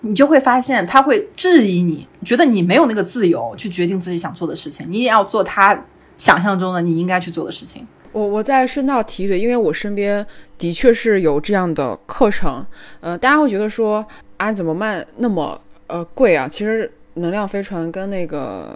[0.03, 5.83] 你就会发现他会质疑你，觉得你没有那个自由去决定自己想做的事情，你也要做他
[6.19, 7.87] 想象中的你应该去做的事情。
[8.17, 12.65] 我我再顺道提一嘴，因为我身边的确是有这样的课程，
[13.01, 14.03] 呃，大家会觉得说
[14.39, 16.49] 啊，怎么卖那么呃贵啊？
[16.49, 18.75] 其实能量飞船跟那个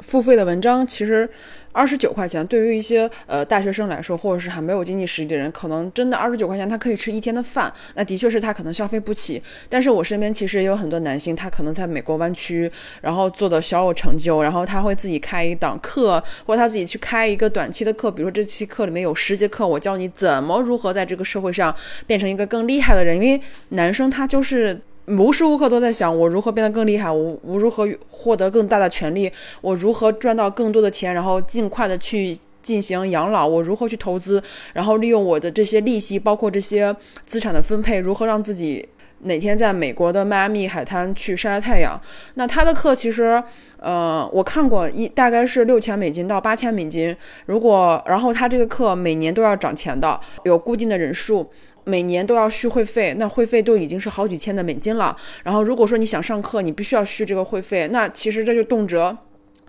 [0.00, 1.28] 付费的文章其实。
[1.72, 9.42] 二十九块钱对于一些呃大学生来说，或者是还没有经济实力的人，可能真的二十九块钱他可以吃一天的饭，那的确是他可能消费不起。
[9.68, 12.70] 但是我身边其实也有很多男性，他可能在美国湾区，
[13.00, 21.74] 然后做的小有成就，然后他会自己开一档课，或者他自己去开一个短期的课，比如说这期课里面有十节课，我教你怎么如何在这个社会上
[22.06, 24.80] 变成一个更厉害的人，因为男生他就是。
[25.06, 29.30] 无时无刻都在想我如何变得更厉害，我我如何获得更大的权利，
[29.60, 34.40] 我如何赚到更多的钱，然后尽快的去进行养老，我如何去投资，
[34.72, 36.94] 然后利用我的这些利息，包括这些
[37.26, 38.88] 资产的分配，如何让自己
[39.22, 42.00] 哪天在美国的迈阿密海滩去晒晒太阳。
[42.34, 43.42] 那他的课其实，
[43.78, 47.14] 呃，我看过一大概是六千美金到八千美金。
[47.46, 51.50] 如果然后他这个课每年都要涨钱的，有固定的人数，
[51.84, 55.16] 每年都要续会费，那会费都已经是好几千的美金了。
[55.42, 59.16] 然后如果说你想上课，你必须要续这个会费，那其实这就动辄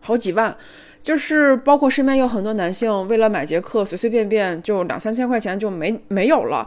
[0.02, 0.56] 好几万。
[1.02, 6.66] 就是包括身边有很多男性为了买节课，随随便便就两三千块钱就没没有了。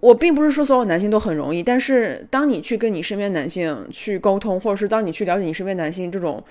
[0.00, 6.42] 我并不是说所有男性都很容易，但是当你去跟你身边男性去沟通，或者是当你去了解你身边男性这种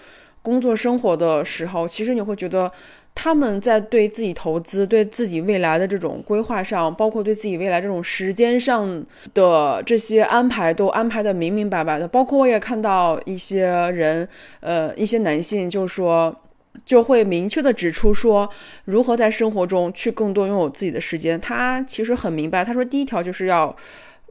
[0.48, 2.72] 工作生活的时候，其实你会觉得
[3.14, 12.08] 他们在对自己投资、对自己未来的这种规划上，包括对自己未来这种时间上的这些安排，都安排的明明白白的。
[12.08, 14.26] 包括我也看到一些人，
[14.62, 16.34] 呃，一些男性就说。
[16.86, 18.48] 就会明确的指出说，
[18.86, 21.42] 如何在生活中去更多拥有自己的时间。
[21.42, 23.76] 他其实很明白，他说第一条就是要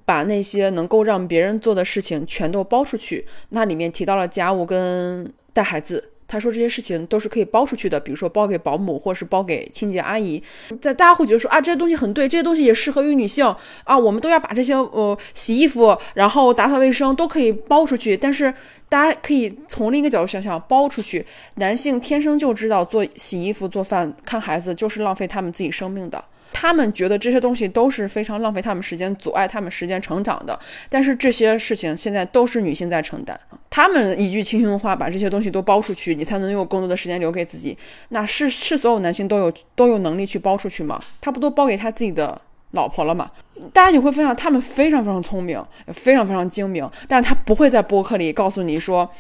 [0.05, 3.27] 把那些能够让别人做的事情全都包出去。
[3.49, 6.13] 那里面提到了家务跟带孩子。
[6.29, 10.43] 他说这些事情都是可以包出去的，比如说包给保姆，或是包给清洁阿姨。
[10.83, 13.47] 在大家会觉得说啊，这些东西很对，这些东西也适合于女性
[13.85, 18.17] 啊，我们都要把这些呃洗衣服，然后打扫卫生都可以包出去。
[18.17, 18.53] 但是
[18.89, 26.25] 大家可以从另一个角度想想，包出去，男性天生就知道做洗衣服、做饭、看孩子就是浪费他们自己生命的。
[26.53, 33.39] 他们觉得这些东西都是非常浪费他们时间、阻碍他们时间成长的，但是这些事情现在都是女性在承担。
[33.69, 37.77] 他们一句轻轻的话把这些东西都包出去，你才能有更多的时间留给自己。
[38.09, 40.99] 那是是所有男性都有都有能力去包出去吗？
[41.21, 42.41] 他不都包给他自己的
[42.71, 43.31] 老婆了吗？
[43.73, 49.11] 大家你会发现他们非常非常聪明，非常非常精明，但是他不会在播客里告诉你说，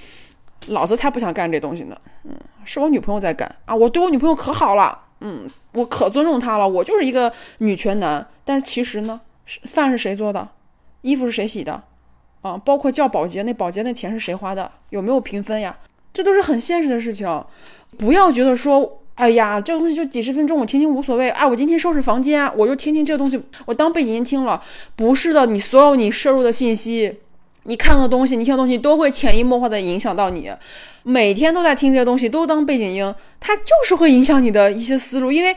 [0.68, 1.96] 老子才不想干这东西呢。
[2.24, 4.98] 嗯，是我女朋友在干啊，我对我女朋友可好了。
[5.20, 8.26] 嗯，我可尊重他了，我就是一个女权男。
[8.44, 9.20] 但是其实呢，
[9.64, 10.48] 饭是谁做的，
[11.02, 11.82] 衣服是谁洗的，
[12.40, 15.76] 啊，包括叫保洁，那保洁那钱是谁花的，有没有平分呀？
[16.12, 17.44] 这都是很现实的事情。
[17.98, 21.28] 不要觉得说，哎呀，这个东西就几十分钟，我听听无所谓。
[21.30, 24.62] 啊，我今天收拾房间，我就听听这个东西，我当背景音听了。
[24.94, 27.20] 不是的，你所有你摄入的信息。
[27.66, 30.50] 你看的东西，你听的东西，都会潜移默化的影响到你。
[31.02, 35.54] 每天都在听这些东西，都当背景音，它就是会影响你的一些思路，因为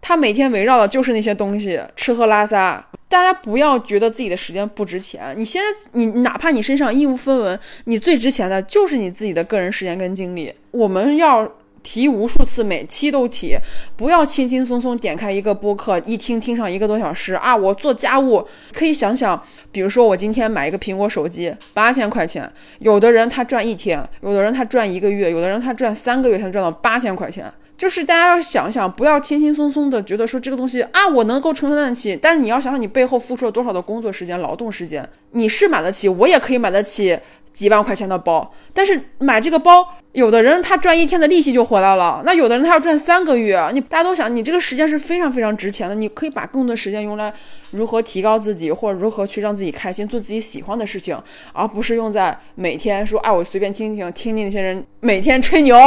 [0.00, 2.84] 它每天围绕的就是那些东西，吃喝拉撒。
[3.08, 10.52] 大家不要觉得自己的时间不值钱，你现在你哪怕你身上一无分文，你最值钱的就是你自己的个人时间跟精力。
[10.70, 11.50] 我们要。
[11.82, 13.56] 提无数次，每期都提，
[13.96, 17.56] 不要轻轻松松点开一个播客，一听听上一个多小时啊！
[17.56, 19.40] 我做家务可以想想，
[19.72, 22.50] 比如说我今天买一个苹果手机，八千块钱，
[22.80, 27.50] 有的人他赚一天，有的人他赚一个月，有的人他赚三个月才赚到八千块钱。
[27.78, 37.18] 就是大家要想想，不要轻轻松松的觉得说这个东西啊，我能够承担得起，但是你要想想你背后付出了多少的工作时间、劳动时间，你是买得起，我也可以买得起。
[37.52, 43.70] 几万块钱的包，但是买这个包，有的人他赚一天的利息就回来了，那有的人他要赚三个月。
[43.72, 47.32] 你大家都想，你这个时间是非常非常值钱的，你可以把更多的时间用来
[47.70, 51.16] 如何提高自己，或者如何去让自己开心，做自己喜欢的事情，
[51.52, 55.78] 而不是用在每天说，哎，我随便听听，听听那些人每天吹牛。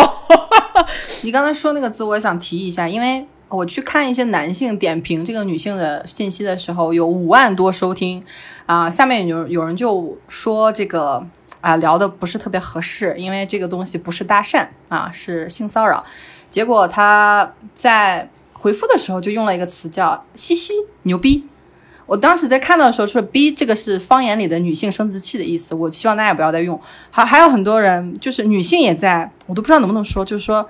[1.21, 3.26] 你刚才说那个字，我也想提一下，因为。
[3.49, 8.24] 我去看一些男性点评这个女性的信息的时候，有五万多收听，
[8.65, 11.24] 啊，下面有有人就说这个
[11.64, 16.03] 啊聊的不是特别合适，因为这个东西不是搭讪啊，是性骚扰。
[16.49, 21.47] 结果他在回复的时候就用了一个词叫“嘻嘻牛逼”。
[22.05, 26.80] 我当时在看到的时候说“逼”这个是方言里的女性生殖器的意思，我希望大家不要再用。
[27.09, 30.70] 还还有很多人就是女性也在，我都不知道能不能说，就是说。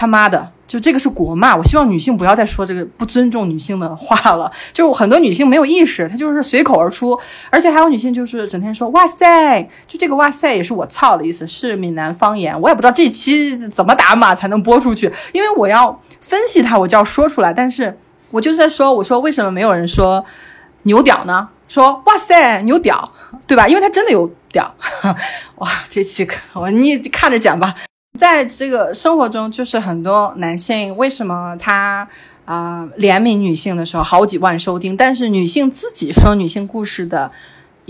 [0.00, 4.50] 他妈的，就这个是国骂，我希望女性不要再说这个不尊重女性的话了。
[4.72, 7.20] 就很多女性没有意识，她就是随口而出，
[7.50, 12.58] 而且还有女性就是整天说哇塞，就这个哇塞也是我操的意思，是闽南方言。
[12.62, 17.52] 我也不知道这期怎么打码才能播出去，因为我要分析它，我就要说出来。
[17.52, 17.98] 但是
[18.30, 20.24] 我就是在说，我说为什么没有人说
[20.84, 21.50] 牛屌呢？
[21.68, 23.12] 说哇塞牛屌，
[23.46, 23.68] 对吧？
[23.68, 24.74] 因为他真的有屌。
[25.60, 27.74] 哇，这期我你看着讲吧。
[28.18, 32.08] 在这个生活中，就是很多男性为什么他
[32.44, 37.30] 啊怜悯女性的时候好几万收听，但是女性自己说女性故事的。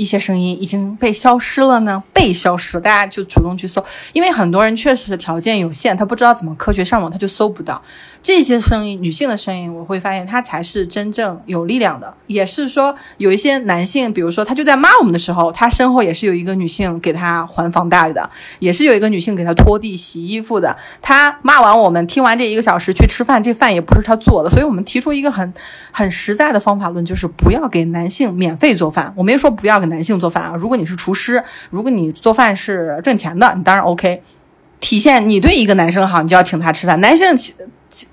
[0.01, 3.85] 一些声音已经被消失了呢，被消失，大家就主动去搜，
[4.15, 7.83] 因为很多人确实条件有限，他不知道怎么科学上网，他就搜不到
[8.23, 12.15] 这些声音，女性的声音，我会发现她才是真正有力量的。
[12.27, 18.31] 也是说，有一些男性，比如说他就在骂我们的时候，他身后也是有一个女性给他还房贷的，
[18.61, 20.75] 也是有一个女性给他拖地、洗衣服的。
[21.03, 25.53] 他骂完我们，听完这一个小时去吃饭，这饭也不是他做的，所以我们提出一个很
[25.91, 29.13] 很实在的方法论，就是不要给男性免费做饭。
[29.15, 29.90] 我没说不要给。
[29.91, 30.55] 男性做饭啊。
[30.57, 34.23] 如果你是厨师，如果你做饭是挣钱的，你当然 OK。
[34.81, 36.99] 体现你对一个男生好，你就要请他吃饭。
[37.03, 37.29] 男性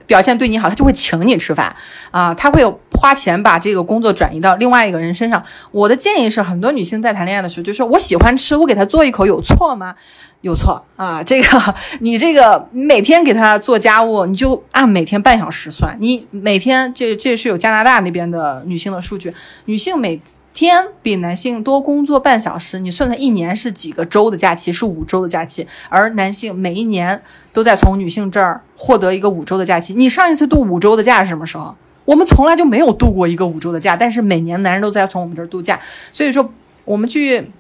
[0.06, 1.74] 表现对你好，他就会请你吃饭
[2.12, 5.42] 啊，他会有花钱把这个工作转移到另外一个人身上。
[5.72, 9.96] 我的建议是，很多女性在谈恋爱的时候，就说我喜欢吃，我给他做一口有错吗？
[10.42, 11.24] 有错啊！
[11.24, 15.96] 这个 你这个每天给他做家务，你就按每天半小时算。
[16.02, 19.34] 你每天这这是有加拿大那边的女性的数据，
[19.66, 20.22] 女性每。
[20.58, 24.72] 天比男性多工作半小时，你算算一年是几个周的假期？
[24.72, 27.22] 是五周的假期，而男性每一年
[27.54, 29.94] 都在从女性这儿获得一个五周的假期。
[29.94, 31.76] 你上一次度五周的假是什么时候？
[32.06, 35.80] 我们从来就没有度过一个五周的假，但是每年男人都在从我们这儿度假。
[36.12, 36.52] 所以说，
[36.86, 37.52] 我们去，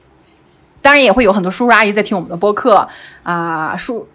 [0.81, 2.87] 当然也会有很多叔叔阿姨在听我们的播客
[3.21, 4.07] 啊，叔。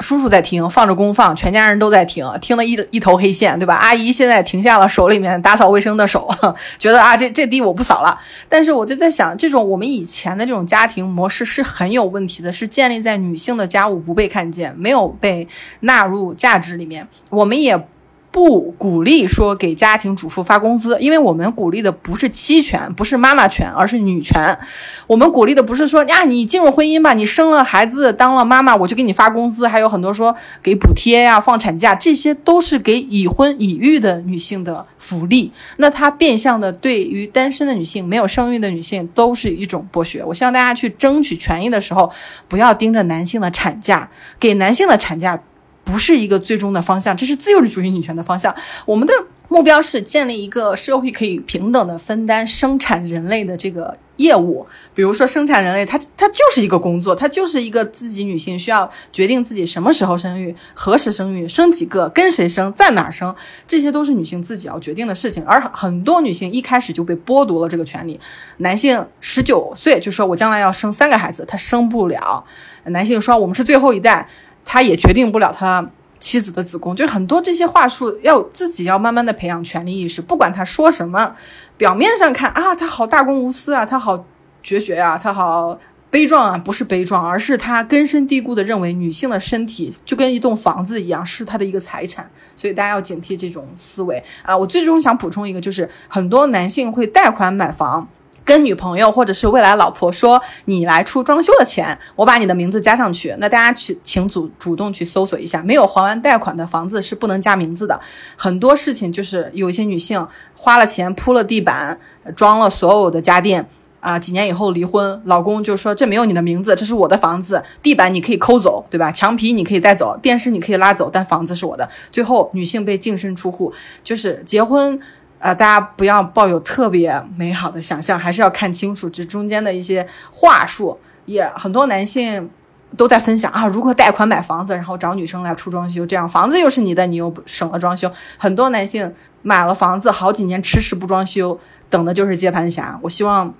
[0.00, 3.74] 叔叔在听，放着公放，全家人都在听，听得一一头黑线，对吧？
[3.74, 6.28] 阿姨现在停下了手里面打扫卫生的手，
[6.78, 8.18] 觉得啊，这这地我不扫了。
[8.48, 15.48] 但是我就在想，这种我们以前的这种家庭模式是很有问题的，是建立在女性的家务不被看见，没有被
[15.80, 17.08] 纳入价值里面。
[17.30, 17.88] 我们也。
[18.36, 24.58] 不鼓励说给家庭主妇发工资，因为我们鼓励的不是妻权，不是妈妈权，而是女权。
[25.06, 29.66] 我们鼓励的不是说呀，你进入婚姻吧，你生了孩子，当了妈妈，我就给你发工资。
[29.66, 35.50] 还有很多说给补贴呀、放产假，这些都是给已婚已育的女性的福利。
[35.78, 40.22] 那它变相的对于单身的女性、没有生育的女性都是一种剥削。
[40.22, 42.12] 我希望大家去争取权益的时候，
[42.48, 45.40] 不要盯着男性的产假，给男性的产假。
[45.86, 48.54] 不是一个最终的方向，这是自由的主义女权的方向。
[48.84, 49.14] 我们的
[49.48, 54.66] 目标是建立一个社会可以平等的分担生产人类的这个业务。
[54.92, 63.32] 比如说，生产人类，它它就是一个工作，它就是一个自己女性需要决定自己什么时候生育、何时生育、生几个、跟谁生、在哪儿生，
[63.68, 65.44] 这些都是女性自己要决定的事情。
[65.44, 68.18] 而很多女性一开始就被剥夺了这个权利。
[68.56, 72.44] 男性十九岁就说我将来要生三个孩子，他生不了。
[72.86, 74.28] 男性说我们是最后一代。
[74.66, 75.88] 他也决定不了他
[76.18, 80.20] 妻子的子宫，就很多这些话术要自己要慢慢的培养权利意识。
[80.20, 81.34] 不管他说什么，
[81.76, 84.26] 表面上看啊，他好大公无私啊，他好
[84.62, 85.78] 决绝啊，他好
[86.10, 92.28] 悲壮啊，不是悲壮，而是他根深蒂固的认为女性的身体就跟一栋房子一样，是他的一个财产。
[92.56, 94.56] 所以大家要警惕这种思维啊！
[94.56, 98.08] 我最终想补充一个，就是很多男性会贷款买房。
[98.46, 103.34] 跟女朋友或者是未来老婆说，你来出装修的钱，我把你的名字加上去。
[103.38, 108.00] 那大家去，请主主动去搜索一下，没有还完贷款的房子是不能加名字的。
[108.36, 110.24] 很多事情就是有一些女性
[110.54, 111.98] 花了钱铺了地板，
[112.36, 113.68] 装了所有的家电
[113.98, 119.10] 啊，几年以后离婚，老公就说这没有你的名字，这是我的房子，地板你可以抠走，对吧？
[119.10, 121.88] 墙皮你可以带走，电视你可以拉走，但房子是我的。
[122.12, 123.72] 最后女性被净身出户，
[124.04, 125.00] 就是结婚。
[125.38, 130.98] 呃，大家不要抱有特别美好的想象，还是要看清楚这中间的一些话术。
[131.26, 132.48] 也很多男性
[132.96, 138.10] 都在分享啊，如何贷款买房子，然后找女生来出装修，这样房子又是你的，你又省了装修。
[138.38, 139.12] 很多男性
[139.42, 141.58] 买了房子好几年迟迟不装修，
[141.90, 142.98] 等的就是接盘侠。
[143.02, 143.52] 我希望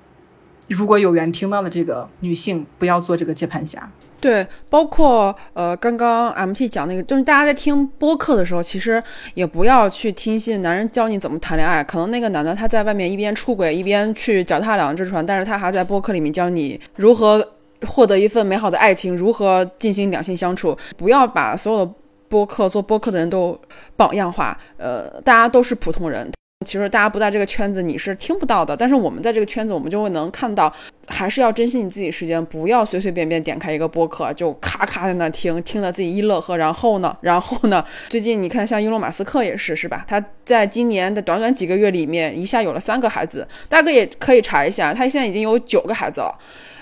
[0.68, 3.91] 如果有缘听到的这个女性，不要做这个接盘侠。
[4.20, 9.02] 对，包括呃，刚刚 M T 讲那个，就是大家在听播客的时候，其实
[9.34, 11.84] 也不要去听信男人教你怎么谈恋爱。
[11.84, 17.46] 可能那个男的他在外面一边出轨，一边去脚踏两只船，但是他还在播客里面教你如何
[17.86, 20.76] 获得一份美好的爱情，如何进行两性相处。
[20.96, 21.92] 不要把所有的
[22.28, 23.58] 播客做播客的人都
[23.96, 24.56] 榜样化。
[24.78, 26.30] 呃，大家都是普通人。
[26.64, 28.74] 其实大家不在这个圈子，你是听不到的。
[28.74, 30.72] 但是我们在这个圈子，我们就会能看到，
[31.07, 36.57] 还是要珍惜你自己时间，不要随随便便点开一个播客就咔咔在那听，听得自己一乐呵。
[36.57, 40.02] 然后呢，然后呢，最近你看，像伊隆马斯克也是，是吧？
[40.09, 43.46] 他在今年的短短几个月里面，一下有了三个孩子。
[43.68, 46.34] 大哥也可以查一下，他现在已经有九个孩子了。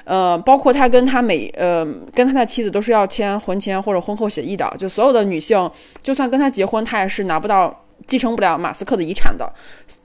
[0.04, 4.72] 呃，包括他跟他每呃跟他的妻子都是要签婚前或者婚后协议的。
[4.78, 5.68] 就所有的女性，
[6.00, 7.83] 就算跟他结婚，他也是拿不到。
[8.06, 9.50] 继承不了马斯克的遗产的，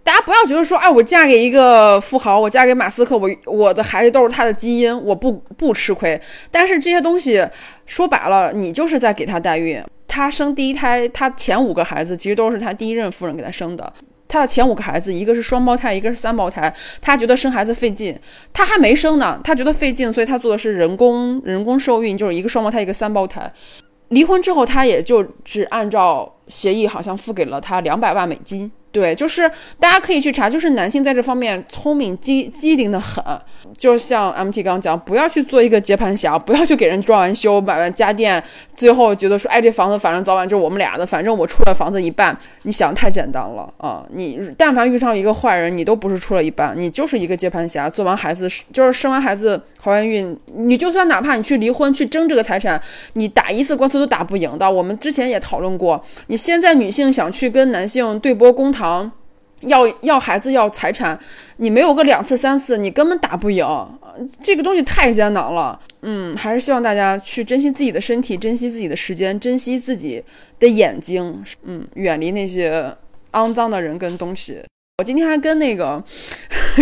[0.04, 6.20] 大家不要觉得说，哎，我嫁给一个富豪，我嫁给马斯克，我我的孩子都是他的基因，我不不吃亏。
[6.50, 7.46] 但是这些东西
[7.86, 9.84] 说白了，你就是在给他代孕。
[10.08, 13.94] 他生第一胎，他前五个孩子其实都是他第一任夫人给他生的。
[14.28, 16.72] 他的前五个孩子，一个是双胞胎，一个是三胞胎。
[17.02, 18.16] 他觉得生孩子费劲，
[18.54, 23.52] 他还没生呢，他觉得费劲，所以他做的是人工人工受孕，就是一个双胞胎，一个三胞胎。
[24.10, 29.50] 离婚之后，他也就只按照协议，好像付给了他两百万美金，对，就是
[29.80, 33.24] 大家可以去查，就是男性在这方面聪明机机灵的很。
[33.78, 38.44] 就像 MT 刚刚讲，不要去做一个接盘侠，不要去给人装完修、买完家电，
[38.74, 42.36] 最后觉得说，哎，这房子反正早晚就是我们俩的，反正我出了房子一半。
[42.64, 44.04] 你想太简单了啊！
[44.14, 47.88] 你但凡遇上一个坏人，你都不是出了一半，你就是一个接盘侠。
[47.90, 52.82] 做完孩子，就是生完孩子怀完孕，你就算哪怕你去离婚去争这个财产，
[53.14, 54.70] 你打一次官司都打不赢的。
[54.70, 58.79] 我们之前也讨论过，你现在女性想去跟男性对簿公堂。
[58.80, 59.12] 常
[59.62, 61.20] 要要孩子要财产，
[61.58, 63.66] 你没有个两次三次，你根本打不赢。
[64.42, 65.78] 这个东西太艰难了。
[66.02, 70.24] 嗯，还是希望大家去珍惜自己的身体，珍惜自己的时间，珍惜自己
[70.60, 71.44] 的眼睛。
[71.64, 72.96] 嗯，远离那些
[73.34, 74.64] 肮脏的人跟东西。
[75.00, 76.02] 我今天还跟那个，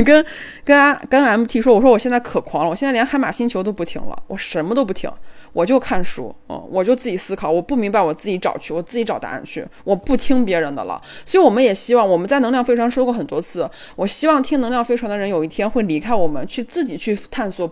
[0.06, 0.26] 跟
[0.64, 5.12] 跟跟 MT 说，我说我现在可狂了，我现在连海马星球都不听了，我什么都不听。
[5.54, 11.02] 我就看书，嗯，我就自己思考，我不明白，我自己找去，我自己找答案去，我不听别人的了。
[11.26, 17.72] 所以我们也希望我们在能量飞船说过很多次，我希望听能量飞船的人有一天会离开我们，去自己去探索。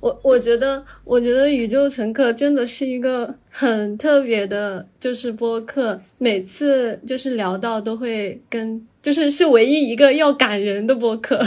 [0.00, 11.40] 我我觉得，我觉得宇宙乘客真的是一个很特别的，就是播客，每次就是聊到都会跟，就是是唯一一个要感人的播客。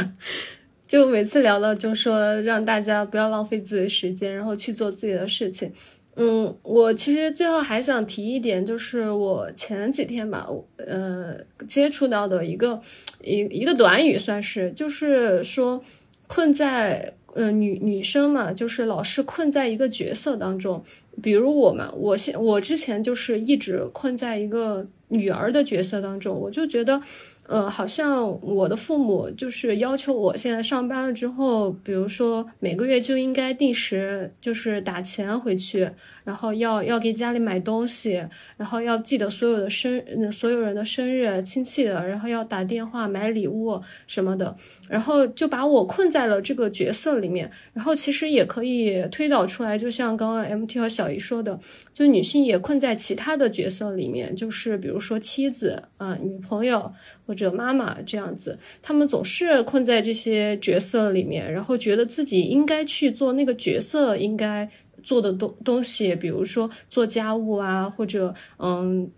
[0.90, 5.72] 就每次聊到就说让大家不要浪费自己的时间，然后去做自己的事情。
[6.16, 11.38] 嗯，我其实最后还想提一点，就是我前几天吧，呃，
[11.68, 12.82] 接触到的一个
[13.22, 15.80] 一一个短语，算是就是说
[16.26, 20.84] 困在呃女女生嘛，就是老是困在一个角色当中。
[21.22, 27.00] 比如我嘛，我现我之前就是一直困在一个女儿的角色当中，我就觉得。
[27.50, 35.90] 呃，好像我的父母就是要求我现在上班了之后，比如说每个月就应该定时就是打钱回去。
[36.24, 38.24] 然后要要给家里买东西，
[38.58, 44.56] 然后要记得所有的生所有人的生日、亲戚的，然后要打电话买礼物什么的，
[44.90, 47.50] 然后就把我困在了这个角色里面。
[47.74, 51.60] 然后其实也可以推导出来，就像刚刚 MT 和小姨说的，
[51.94, 56.92] 就女性也困在其他的角色里面，就是比如说妻子啊、女朋友
[57.26, 64.70] 或者妈妈这样子，她们总是困在这些角色里面，然后觉得自己应该去做那个角色应该。
[65.10, 69.10] 做的东东西，比如说做家务啊，或者嗯，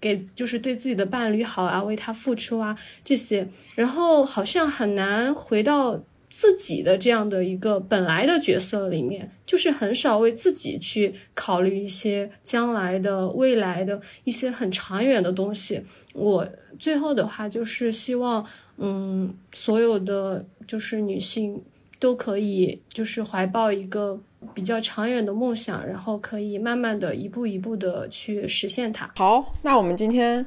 [0.00, 15.82] 给就是对自己的伴侣好啊，为他付出啊这些，然后好像很难回到自己的这样的一个本来的角色里面，就是很少为自己去考虑一些将来的未来的一些很长远的东西。
[16.14, 16.48] 我
[16.78, 18.42] 最后的话就是希望，
[18.78, 21.62] 嗯，所有的就是女性
[21.98, 24.18] 都可以就是怀抱一个。
[24.52, 29.10] 比较长远的梦想，然后可以慢慢的一步一步的去实现它。
[29.16, 30.44] 好，那我们今天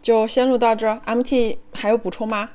[0.00, 0.86] 就先录到这。
[1.06, 2.50] MT 还有补充吗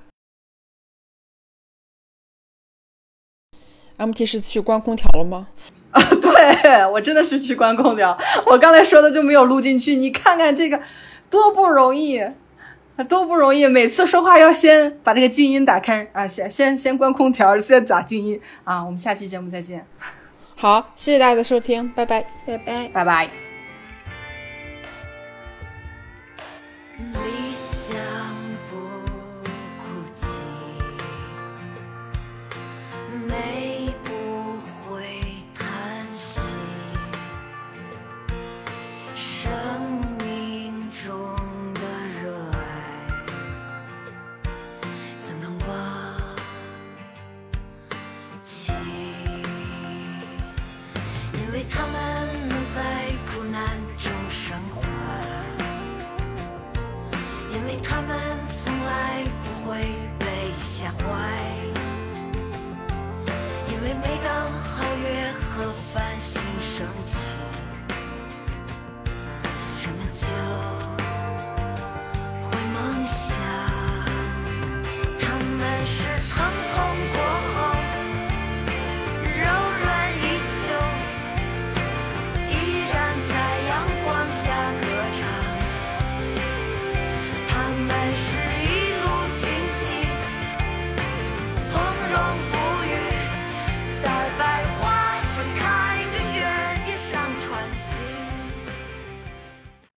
[3.97, 5.49] ？MT 是去关空调了吗？
[5.91, 8.17] 啊，对我真的是去关空调。
[8.45, 9.95] 我刚才说的就没有录进去。
[9.95, 10.79] 你看看这个
[11.29, 12.21] 多不容易，
[13.09, 13.65] 多不容易。
[13.65, 18.85] 每次说话要先把这个静音打开啊，先先先关空调，先打静音啊。
[18.85, 19.85] 我们下期节目再见。
[20.59, 23.48] 好，谢谢大家的收听，拜拜，拜拜，拜拜。